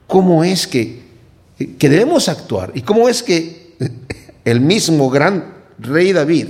[0.06, 1.02] cómo es que,
[1.78, 3.76] que debemos actuar y cómo es que
[4.44, 6.48] el mismo gran rey David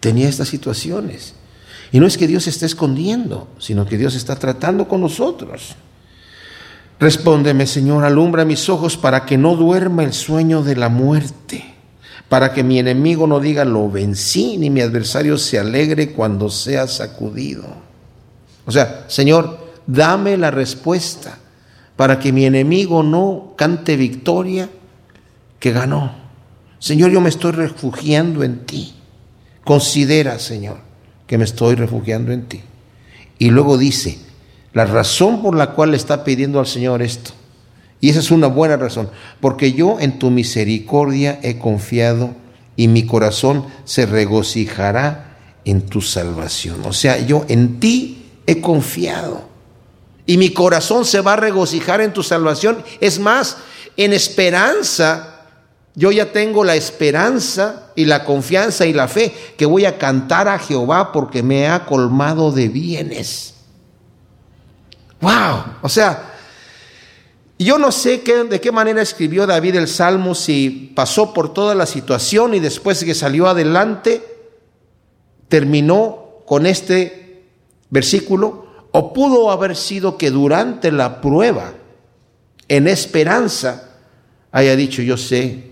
[0.00, 1.34] tenía estas situaciones.
[1.92, 5.74] Y no es que Dios esté escondiendo, sino que Dios está tratando con nosotros.
[6.98, 11.64] Respóndeme, Señor, alumbra mis ojos para que no duerma el sueño de la muerte,
[12.28, 16.86] para que mi enemigo no diga lo vencí, ni mi adversario se alegre cuando sea
[16.86, 17.64] sacudido.
[18.66, 21.38] O sea, Señor, dame la respuesta
[21.96, 24.68] para que mi enemigo no cante victoria
[25.60, 26.12] que ganó.
[26.80, 28.94] Señor, yo me estoy refugiando en ti.
[29.64, 30.78] Considera, Señor,
[31.28, 32.62] que me estoy refugiando en ti.
[33.38, 34.18] Y luego dice,
[34.72, 37.32] la razón por la cual le está pidiendo al Señor esto,
[38.00, 42.34] y esa es una buena razón, porque yo en tu misericordia he confiado
[42.74, 46.80] y mi corazón se regocijará en tu salvación.
[46.86, 49.42] O sea, yo en ti he confiado
[50.24, 52.82] y mi corazón se va a regocijar en tu salvación.
[53.00, 53.58] Es más,
[53.98, 55.29] en esperanza
[55.94, 60.48] yo ya tengo la esperanza y la confianza y la fe que voy a cantar
[60.48, 63.54] a Jehová porque me ha colmado de bienes.
[65.20, 65.64] ¡Wow!
[65.82, 66.34] O sea,
[67.58, 71.74] yo no sé qué, de qué manera escribió David el Salmo, si pasó por toda
[71.74, 74.24] la situación y después que salió adelante,
[75.48, 77.44] terminó con este
[77.90, 81.74] versículo, o pudo haber sido que durante la prueba,
[82.68, 83.90] en esperanza,
[84.52, 85.69] haya dicho, yo sé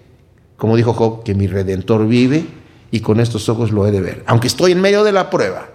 [0.59, 2.45] como dijo Job, que mi redentor vive
[2.91, 4.25] y con estos ojos lo he de ver.
[4.27, 5.69] Aunque estoy en medio de la prueba,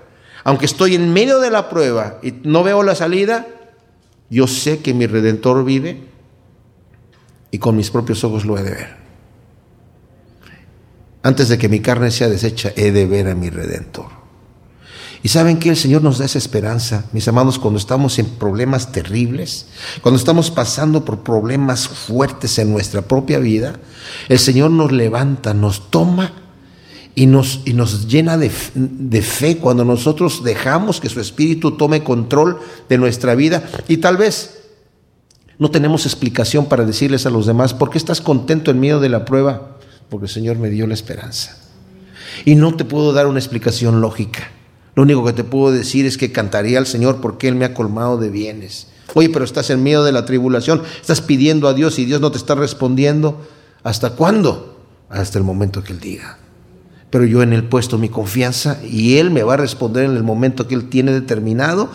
[0.43, 3.47] aunque estoy en medio de la prueba y no veo la salida,
[4.29, 6.01] yo sé que mi redentor vive
[7.49, 8.95] y con mis propios ojos lo he de ver.
[11.23, 14.22] Antes de que mi carne sea deshecha, he de ver a mi redentor.
[15.23, 18.91] Y saben que el Señor nos da esa esperanza, mis amados, cuando estamos en problemas
[18.91, 19.67] terribles,
[20.01, 23.79] cuando estamos pasando por problemas fuertes en nuestra propia vida,
[24.27, 26.33] el Señor nos levanta, nos toma
[27.15, 32.03] y nos, y nos llena de, de, fe cuando nosotros dejamos que su Espíritu tome
[32.03, 32.59] control
[32.89, 33.63] de nuestra vida.
[33.87, 34.59] Y tal vez
[35.57, 39.07] no tenemos explicación para decirles a los demás, ¿por qué estás contento en medio de
[39.07, 39.77] la prueba?
[40.09, 41.57] Porque el Señor me dio la esperanza.
[42.43, 44.51] Y no te puedo dar una explicación lógica.
[44.95, 47.73] Lo único que te puedo decir es que cantaría al Señor porque Él me ha
[47.73, 48.87] colmado de bienes.
[49.15, 52.31] Oye, pero estás en medio de la tribulación, estás pidiendo a Dios y Dios no
[52.31, 53.41] te está respondiendo.
[53.83, 54.79] ¿Hasta cuándo?
[55.09, 56.37] Hasta el momento que Él diga
[57.13, 60.23] pero yo en Él puesto mi confianza y Él me va a responder en el
[60.23, 61.91] momento que Él tiene determinado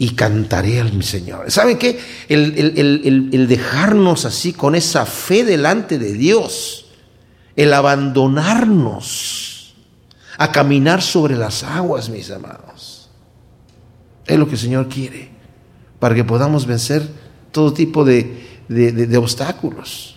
[0.00, 1.52] y cantaré al mi Señor.
[1.52, 2.00] ¿Saben qué?
[2.28, 2.74] El,
[3.32, 6.86] el, dejarnos así con esa fe delante de Dios,
[7.54, 9.55] el abandonarnos
[10.38, 13.10] a caminar sobre las aguas, mis amados,
[14.26, 15.30] es lo que el Señor quiere
[15.98, 17.02] para que podamos vencer
[17.52, 20.16] todo tipo de, de, obstáculos.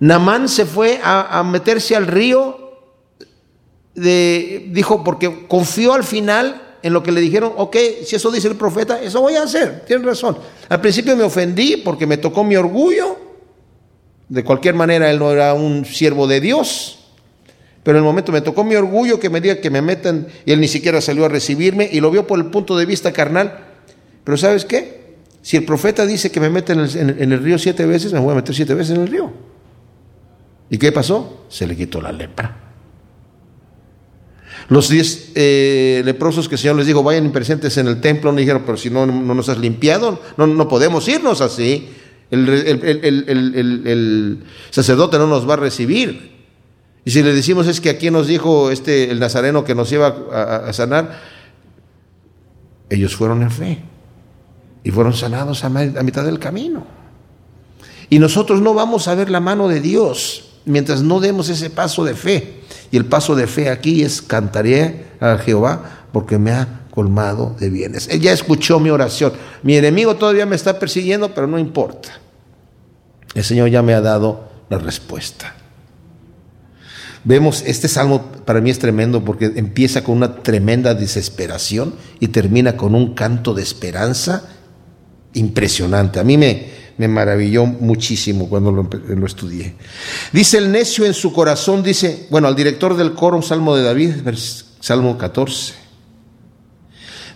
[0.00, 2.64] Namán se fue a, meterse al río
[3.94, 8.56] dijo, porque confió al final en lo que le dijeron, ok, si eso dice el
[8.56, 10.36] profeta, eso voy a hacer, tiene razón.
[10.68, 13.16] Al principio me ofendí porque me tocó mi orgullo,
[14.28, 17.05] de cualquier manera él no era un siervo de Dios,
[17.86, 20.50] pero en el momento me tocó mi orgullo que me diga que me metan y
[20.50, 23.60] él ni siquiera salió a recibirme y lo vio por el punto de vista carnal.
[24.24, 25.14] Pero ¿sabes qué?
[25.40, 28.34] Si el profeta dice que me meten en el río siete veces, me voy a
[28.34, 29.32] meter siete veces en el río.
[30.68, 31.46] ¿Y qué pasó?
[31.48, 32.56] Se le quitó la lepra.
[34.68, 38.38] Los diez eh, leprosos que el Señor les dijo, vayan presentes en el templo, no
[38.38, 41.88] dijeron, pero si no, no nos has limpiado, no, podemos irnos así.
[42.32, 42.44] El,
[44.70, 46.34] sacerdote no nos va a recibir.
[47.06, 50.08] Y si le decimos es que aquí nos dijo este, el nazareno que nos iba
[50.66, 51.20] a, sanar,
[52.90, 53.78] ellos fueron en fe
[54.82, 56.84] y fueron sanados a mitad del camino.
[58.10, 62.04] Y nosotros no vamos a ver la mano de Dios mientras no demos ese paso
[62.04, 62.62] de fe.
[62.90, 67.70] Y el paso de fe aquí es cantaré a Jehová porque me ha colmado de
[67.70, 68.08] bienes.
[68.08, 69.32] Él ya escuchó mi oración.
[69.62, 72.18] Mi enemigo todavía me está persiguiendo, pero no importa.
[73.32, 75.55] El Señor ya me ha dado la respuesta.
[77.26, 82.76] Vemos, este salmo para mí es tremendo porque empieza con una tremenda desesperación y termina
[82.76, 84.48] con un canto de esperanza
[85.34, 86.20] impresionante.
[86.20, 86.68] A mí me,
[86.98, 89.74] me maravilló muchísimo cuando lo, estudié.
[90.32, 94.12] Dice el necio en su corazón, dice, bueno, al director del coro, Salmo de David,
[94.78, 95.74] Salmo 14.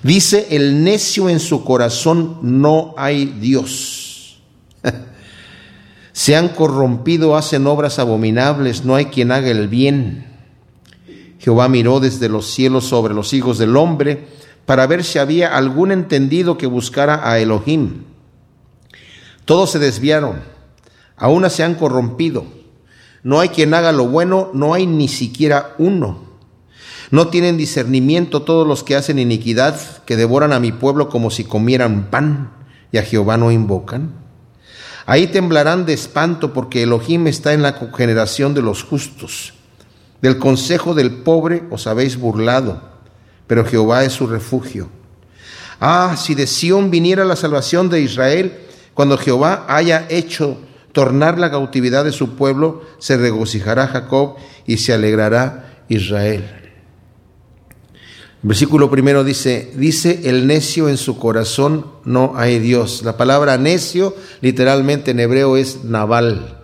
[0.04, 4.40] Dice, el necio en su corazón no hay Dios.
[6.20, 10.26] Se han corrompido, hacen obras abominables, no hay quien haga el bien.
[11.38, 14.28] Jehová miró desde los cielos sobre los hijos del hombre
[14.66, 18.10] para ver si había algún entendido que buscara a Elohim
[19.50, 20.42] todos se desviaron,
[21.16, 22.44] aún se han corrompido.
[23.24, 26.22] No hay quien haga lo bueno, no hay ni siquiera uno.
[27.10, 31.42] No tienen discernimiento todos los que hacen iniquidad, que devoran a mi pueblo como si
[31.42, 32.52] comieran pan
[32.92, 34.19] y a Jehová no invocan.
[35.10, 39.54] Ahí temblarán de espanto porque Elohim está en la generación de los justos.
[40.22, 42.80] Del consejo del pobre os habéis burlado,
[43.48, 44.88] pero Jehová es su refugio.
[45.80, 48.56] Ah, si de Sión viniera la salvación de Israel,
[48.94, 50.58] cuando Jehová haya hecho
[50.92, 56.59] tornar la cautividad de su pueblo, se regocijará Jacob y se alegrará Israel.
[58.42, 63.02] Versículo primero dice, dice el necio en su corazón no hay Dios.
[63.02, 66.58] La palabra necio literalmente en hebreo es naval.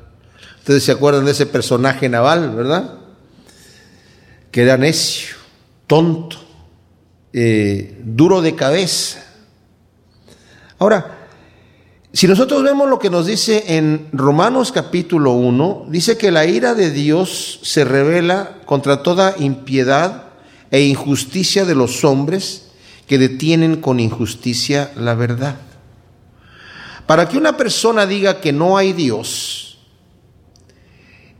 [0.58, 2.98] Ustedes se acuerdan de ese personaje naval, ¿verdad?
[4.50, 5.36] Que era necio,
[5.86, 6.36] tonto,
[7.32, 9.22] eh, duro de cabeza.
[10.78, 11.28] Ahora,
[12.12, 16.74] si nosotros vemos lo que nos dice en Romanos capítulo 1, dice que la ira
[16.74, 20.25] de Dios se revela contra toda impiedad
[20.70, 22.68] e injusticia de los hombres
[23.06, 25.56] que detienen con injusticia la verdad.
[27.06, 29.78] Para que una persona diga que no hay Dios,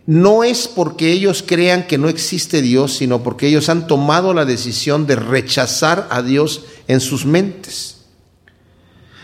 [0.07, 4.45] no es porque ellos crean que no existe Dios, sino porque ellos han tomado la
[4.45, 7.97] decisión de rechazar a Dios en sus mentes.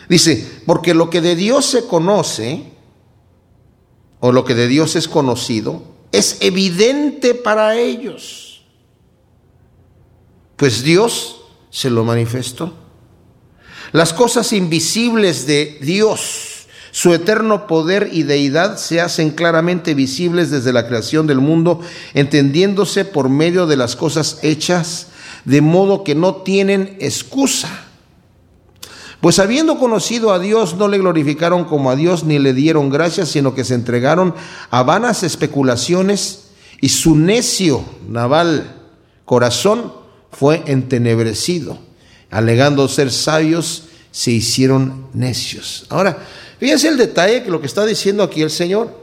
[0.08, 2.64] Dice, porque lo que de Dios se conoce,
[4.18, 8.51] o lo que de Dios es conocido, es evidente para ellos.
[10.62, 11.40] Pues Dios
[11.70, 12.72] se lo manifestó.
[13.90, 20.72] Las cosas invisibles de Dios, su eterno poder y deidad se hacen claramente visibles desde
[20.72, 21.80] la creación del mundo,
[22.14, 25.08] entendiéndose por medio de las cosas hechas,
[25.44, 27.68] de modo que no tienen excusa.
[29.20, 33.30] Pues habiendo conocido a Dios, no le glorificaron como a Dios ni le dieron gracias,
[33.30, 34.32] sino que se entregaron
[34.70, 36.50] a vanas especulaciones
[36.80, 38.76] y su necio naval
[39.24, 40.01] corazón
[40.32, 41.78] fue entenebrecido.
[42.30, 45.86] Alegando ser sabios, se hicieron necios.
[45.88, 46.18] Ahora,
[46.58, 49.02] fíjense el detalle que lo que está diciendo aquí el Señor.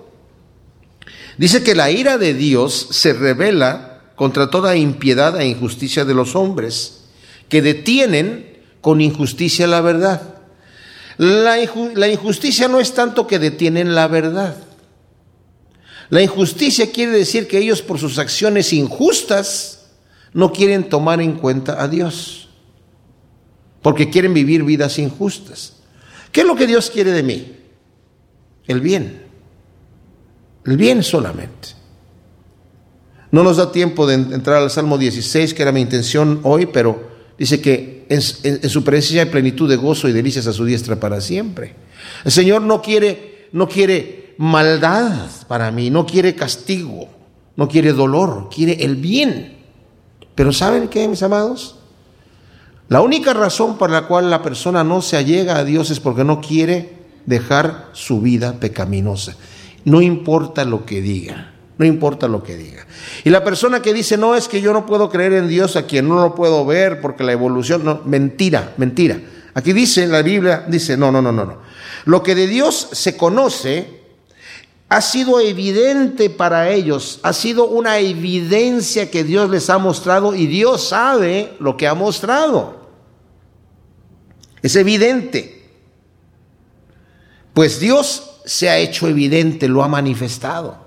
[1.37, 6.35] Dice que la ira de Dios se revela contra toda impiedad e injusticia de los
[6.35, 7.01] hombres,
[7.47, 10.35] que detienen con injusticia la verdad.
[11.17, 11.57] La,
[12.09, 14.55] injusticia no es tanto que detienen la verdad.
[16.09, 19.78] La injusticia quiere decir que ellos por sus acciones injustas
[20.33, 22.49] no quieren tomar en cuenta a Dios,
[23.81, 25.77] porque quieren vivir vidas injustas.
[26.31, 27.55] ¿Qué es lo que Dios quiere de mí?
[28.67, 29.29] El bien
[30.65, 31.69] el bien solamente.
[33.31, 37.09] No nos da tiempo de entrar al Salmo 16, que era mi intención hoy, pero
[37.37, 41.21] dice que en, su presencia hay plenitud de gozo y delicias a su diestra para
[41.21, 41.75] siempre.
[42.25, 47.09] El Señor no quiere, no quiere maldad para mí, no quiere castigo,
[47.55, 49.58] no quiere dolor, quiere el bien.
[50.39, 51.75] Pero ¿saben qué, mis amados?
[52.87, 56.23] La única razón por la cual la persona no se allega a Dios es porque
[56.23, 56.93] no quiere
[57.25, 59.35] dejar su vida pecaminosa.
[59.83, 62.87] No importa lo que diga, no importa lo que diga.
[63.25, 65.85] Y la persona que dice, no, es que yo no puedo creer en Dios a
[65.85, 69.19] quien no lo puedo ver porque la evolución, no, mentira, mentira.
[69.55, 71.57] Aquí dice, la Biblia dice, no, no, no, no, no.
[72.05, 73.98] Lo que de Dios se conoce
[74.89, 80.47] ha sido evidente para ellos, ha sido una evidencia que Dios les ha mostrado y
[80.47, 82.89] Dios sabe lo que ha mostrado.
[84.63, 85.69] Es evidente.
[87.53, 90.77] Pues Dios se ha hecho evidente, lo ha manifestado.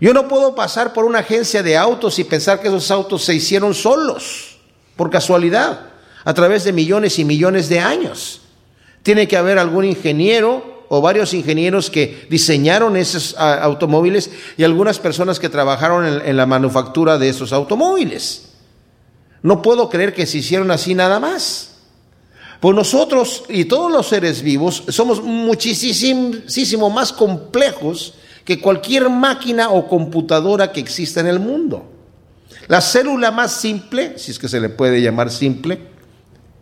[0.00, 3.34] Yo no puedo pasar por una agencia de autos y pensar que esos autos se
[3.34, 4.58] hicieron solos,
[4.96, 5.90] por casualidad,
[6.24, 8.40] a través de millones y millones de años.
[9.02, 14.98] Tiene que haber algún ingeniero o varios ingenieros que diseñaron esos ah, automóviles y algunas
[14.98, 18.48] personas que trabajaron en, en la manufactura de esos automóviles.
[19.40, 21.76] No puedo creer que se hicieron así nada más.
[22.58, 28.14] Pues nosotros y todos los seres vivos somos muchísimo más complejos
[28.44, 31.88] que cualquier máquina o computadora que exista en el mundo.
[32.66, 35.89] La célula más simple, si es que se le puede llamar simple,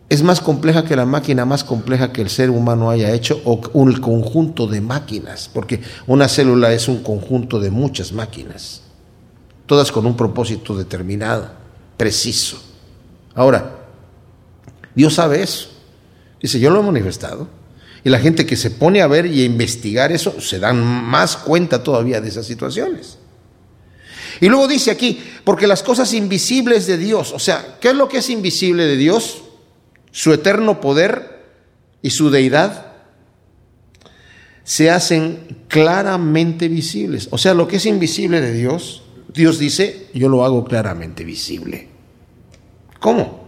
[0.09, 3.61] es más compleja que la máquina más compleja que el ser humano haya hecho o
[3.73, 8.81] un conjunto de máquinas, porque una célula es un conjunto de muchas máquinas,
[9.67, 11.51] todas con un propósito determinado,
[11.95, 12.59] preciso.
[13.35, 13.85] Ahora,
[14.95, 15.69] Dios sabe eso.
[16.41, 17.47] Dice, yo lo he manifestado.
[18.03, 21.37] Y la gente que se pone a ver y a investigar eso, se dan más
[21.37, 23.17] cuenta todavía de esas situaciones.
[24.41, 28.07] Y luego dice aquí, porque las cosas invisibles de Dios, o sea, ¿qué es lo
[28.07, 29.43] que es invisible de Dios?
[30.11, 31.43] Su eterno poder
[32.01, 32.87] y su deidad
[34.63, 37.27] se hacen claramente visibles.
[37.31, 39.03] O sea, lo que es invisible de Dios,
[39.33, 41.87] Dios dice, yo lo hago claramente visible.
[42.99, 43.39] ¿Cómo?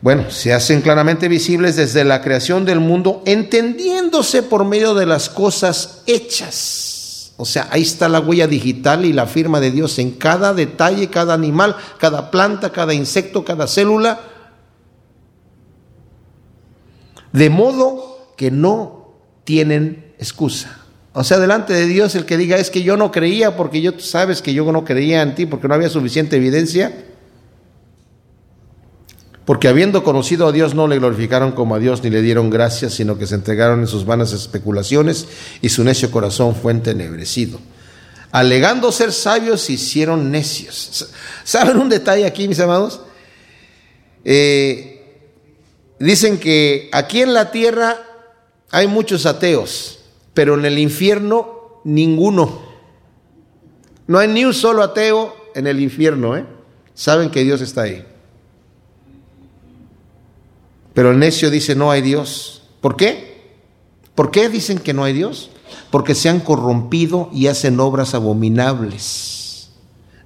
[0.00, 5.28] Bueno, se hacen claramente visibles desde la creación del mundo, entendiéndose por medio de las
[5.28, 7.32] cosas hechas.
[7.36, 11.08] O sea, ahí está la huella digital y la firma de Dios en cada detalle,
[11.08, 14.20] cada animal, cada planta, cada insecto, cada célula.
[17.38, 19.14] De modo que no
[19.44, 20.76] tienen excusa.
[21.12, 23.92] O sea, delante de Dios el que diga es que yo no creía porque yo
[24.00, 26.92] sabes que yo no creía en ti porque no había suficiente evidencia
[29.44, 32.94] porque habiendo conocido a Dios no le glorificaron como a Dios ni le dieron gracias,
[32.94, 35.28] sino que se entregaron en sus vanas especulaciones
[35.62, 37.60] y su necio corazón fue entenebrecido.
[38.32, 41.08] Alegando ser sabios, se hicieron necios.
[41.44, 43.00] ¿Saben un detalle aquí, mis amados?
[44.24, 44.97] Eh,
[45.98, 47.96] dicen que aquí en la tierra
[48.70, 50.00] hay muchos ateos,
[50.34, 52.60] pero en el infierno ninguno.
[54.06, 56.46] No hay ni un solo ateo en el infierno, ¿eh?
[56.94, 58.04] Saben que Dios está ahí.
[60.94, 62.62] Pero el necio dice, no hay Dios.
[62.80, 63.38] ¿Por qué?
[64.14, 65.50] ¿Por qué dicen que no hay Dios?
[65.90, 69.47] Porque se han corrompido y hacen obras abominables.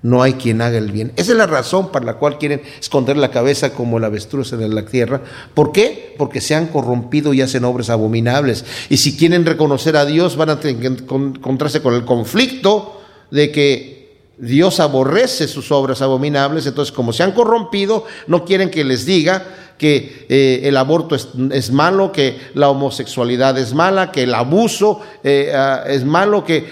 [0.02, 1.12] No hay quien haga el bien.
[1.16, 4.74] Esa es la razón para la cual quieren esconder la cabeza como el avestruz en
[4.74, 5.22] la tierra.
[5.54, 6.14] ¿Por qué?
[6.18, 8.64] Porque se han corrompido y hacen obras abominables.
[8.88, 13.00] Y si quieren reconocer a Dios, van a encontrarse con el conflicto
[13.30, 14.02] de que
[14.38, 16.66] Dios aborrece sus obras abominables.
[16.66, 19.44] Entonces, como se han corrompido, no quieren que les diga
[19.78, 25.52] que eh, el aborto es, malo, que la homosexualidad es mala, que el abuso eh,
[25.54, 26.64] ah, es malo, que,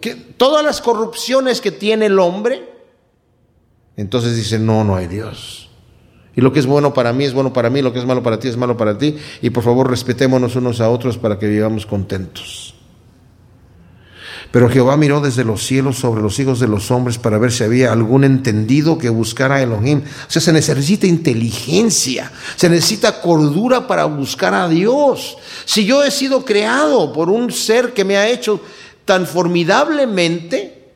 [0.00, 2.68] que, todas las corrupciones que tiene el hombre,
[3.96, 5.70] entonces dicen, no, no hay Dios.
[6.36, 8.22] Y lo que es bueno para mí es bueno para mí, lo que es malo
[8.22, 11.48] para ti es malo para ti, y por favor respetémonos unos a otros para que
[11.48, 12.74] vivamos contentos.
[14.50, 17.62] Pero Jehová miró desde los cielos sobre los hijos de los hombres para ver si
[17.62, 20.00] había algún entendido que buscara a Elohim.
[20.00, 25.36] O sea, se necesita inteligencia, se necesita cordura para buscar a Dios.
[25.64, 28.60] Si yo he sido creado por un ser que me ha hecho
[29.10, 30.92] tan formidablemente,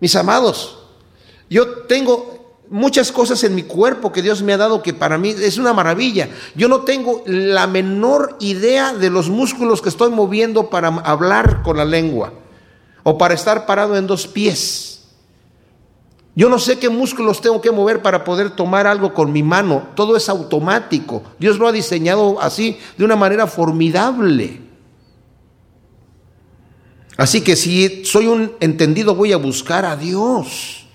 [0.00, 0.76] mis amados,
[1.48, 5.30] yo tengo muchas cosas en mi cuerpo que Dios me ha dado que para mí
[5.30, 6.28] es una maravilla.
[6.54, 11.78] Yo no tengo la menor idea de los músculos que estoy moviendo para hablar con
[11.78, 12.34] la lengua
[13.02, 15.04] o para estar parado en dos pies.
[16.34, 19.88] Yo no sé qué músculos tengo que mover para poder tomar algo con mi mano.
[19.94, 21.22] Todo es automático.
[21.38, 24.65] Dios lo ha diseñado así, de una manera formidable.
[27.16, 30.86] Así que si soy un entendido, voy a buscar a Dios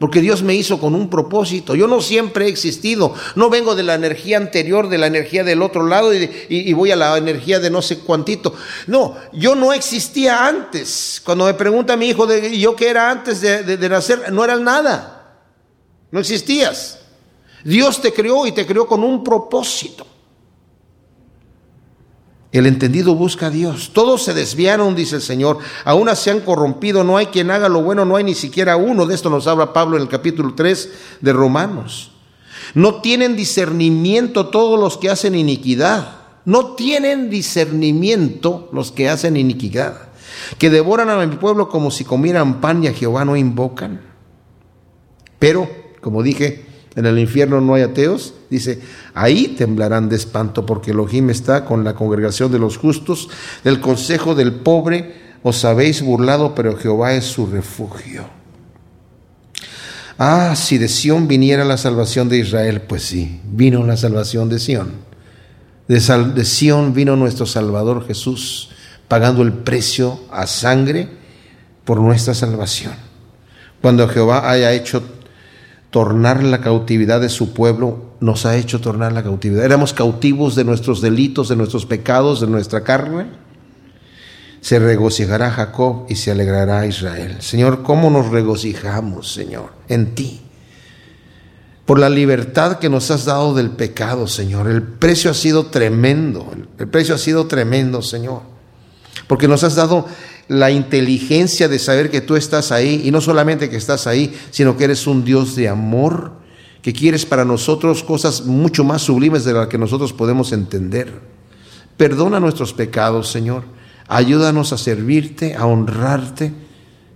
[0.00, 1.74] porque Dios me hizo con un propósito.
[1.74, 5.60] Yo no siempre he existido, no vengo de la energía anterior, de la energía del
[5.60, 8.54] otro lado y, voy a la energía de no sé cuántito.
[8.86, 11.20] No, yo no existía antes.
[11.22, 15.42] Cuando me pregunta mi hijo de yo qué era antes de nacer, no era nada,
[16.10, 17.00] no existías.
[17.62, 20.06] Dios te creó y te creó con un propósito.
[22.52, 23.90] El entendido busca a Dios.
[23.92, 25.58] Todos se desviaron, dice el Señor.
[25.84, 27.04] Aún se han corrompido.
[27.04, 29.06] No hay quien haga lo bueno, no hay ni siquiera uno.
[29.06, 30.90] De esto nos habla Pablo en el capítulo 3
[31.20, 32.10] de Romanos.
[32.74, 36.16] No tienen discernimiento todos los que hacen iniquidad.
[36.44, 40.08] No tienen discernimiento los que hacen iniquidad.
[40.58, 44.00] Que devoran a mi pueblo como si comieran pan y a Jehová no invocan.
[45.38, 45.70] Pero,
[46.00, 46.66] como dije,
[47.00, 48.80] en el infierno no hay ateos, dice,
[49.14, 53.28] ahí temblarán de espanto porque Elohim está con la congregación de los justos,
[53.64, 58.26] del consejo del pobre os habéis burlado, pero Jehová es su refugio.
[60.18, 64.58] Ah, si de Sión viniera la salvación de Israel, pues sí, vino la salvación de
[64.58, 64.92] Sión.
[65.88, 68.70] De, de Sión vino nuestro Salvador Jesús,
[69.08, 71.08] pagando el precio a sangre
[71.84, 72.92] por nuestra salvación.
[73.80, 75.02] Cuando Jehová haya hecho
[75.90, 79.64] tornar la cautividad de su pueblo, nos ha hecho tornar la cautividad.
[79.64, 83.26] Éramos cautivos de nuestros delitos, de nuestros pecados, de nuestra carne.
[84.60, 87.38] Se regocijará Jacob y se alegrará Israel.
[87.40, 90.42] Señor, ¿cómo nos regocijamos, Señor, en ti?
[91.86, 94.68] Por la libertad que nos has dado del pecado, Señor.
[94.68, 96.52] El precio ha sido tremendo.
[96.78, 98.42] El precio ha sido tremendo, Señor.
[99.26, 100.06] Porque nos has dado
[100.50, 104.76] la inteligencia de saber que tú estás ahí y no solamente que estás ahí, sino
[104.76, 106.32] que eres un Dios de amor,
[106.82, 111.20] que quieres para nosotros cosas mucho más sublimes de las que nosotros podemos entender.
[111.96, 113.62] Perdona nuestros pecados, Señor.
[114.08, 116.52] Ayúdanos a servirte, a honrarte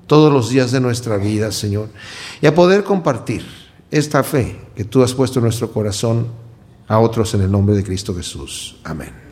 [0.07, 1.89] todos los días de nuestra vida, Señor,
[2.41, 3.45] y a poder compartir
[3.91, 6.29] esta fe que tú has puesto en nuestro corazón
[6.87, 8.77] a otros en el nombre de Cristo Jesús.
[8.85, 9.23] Amén.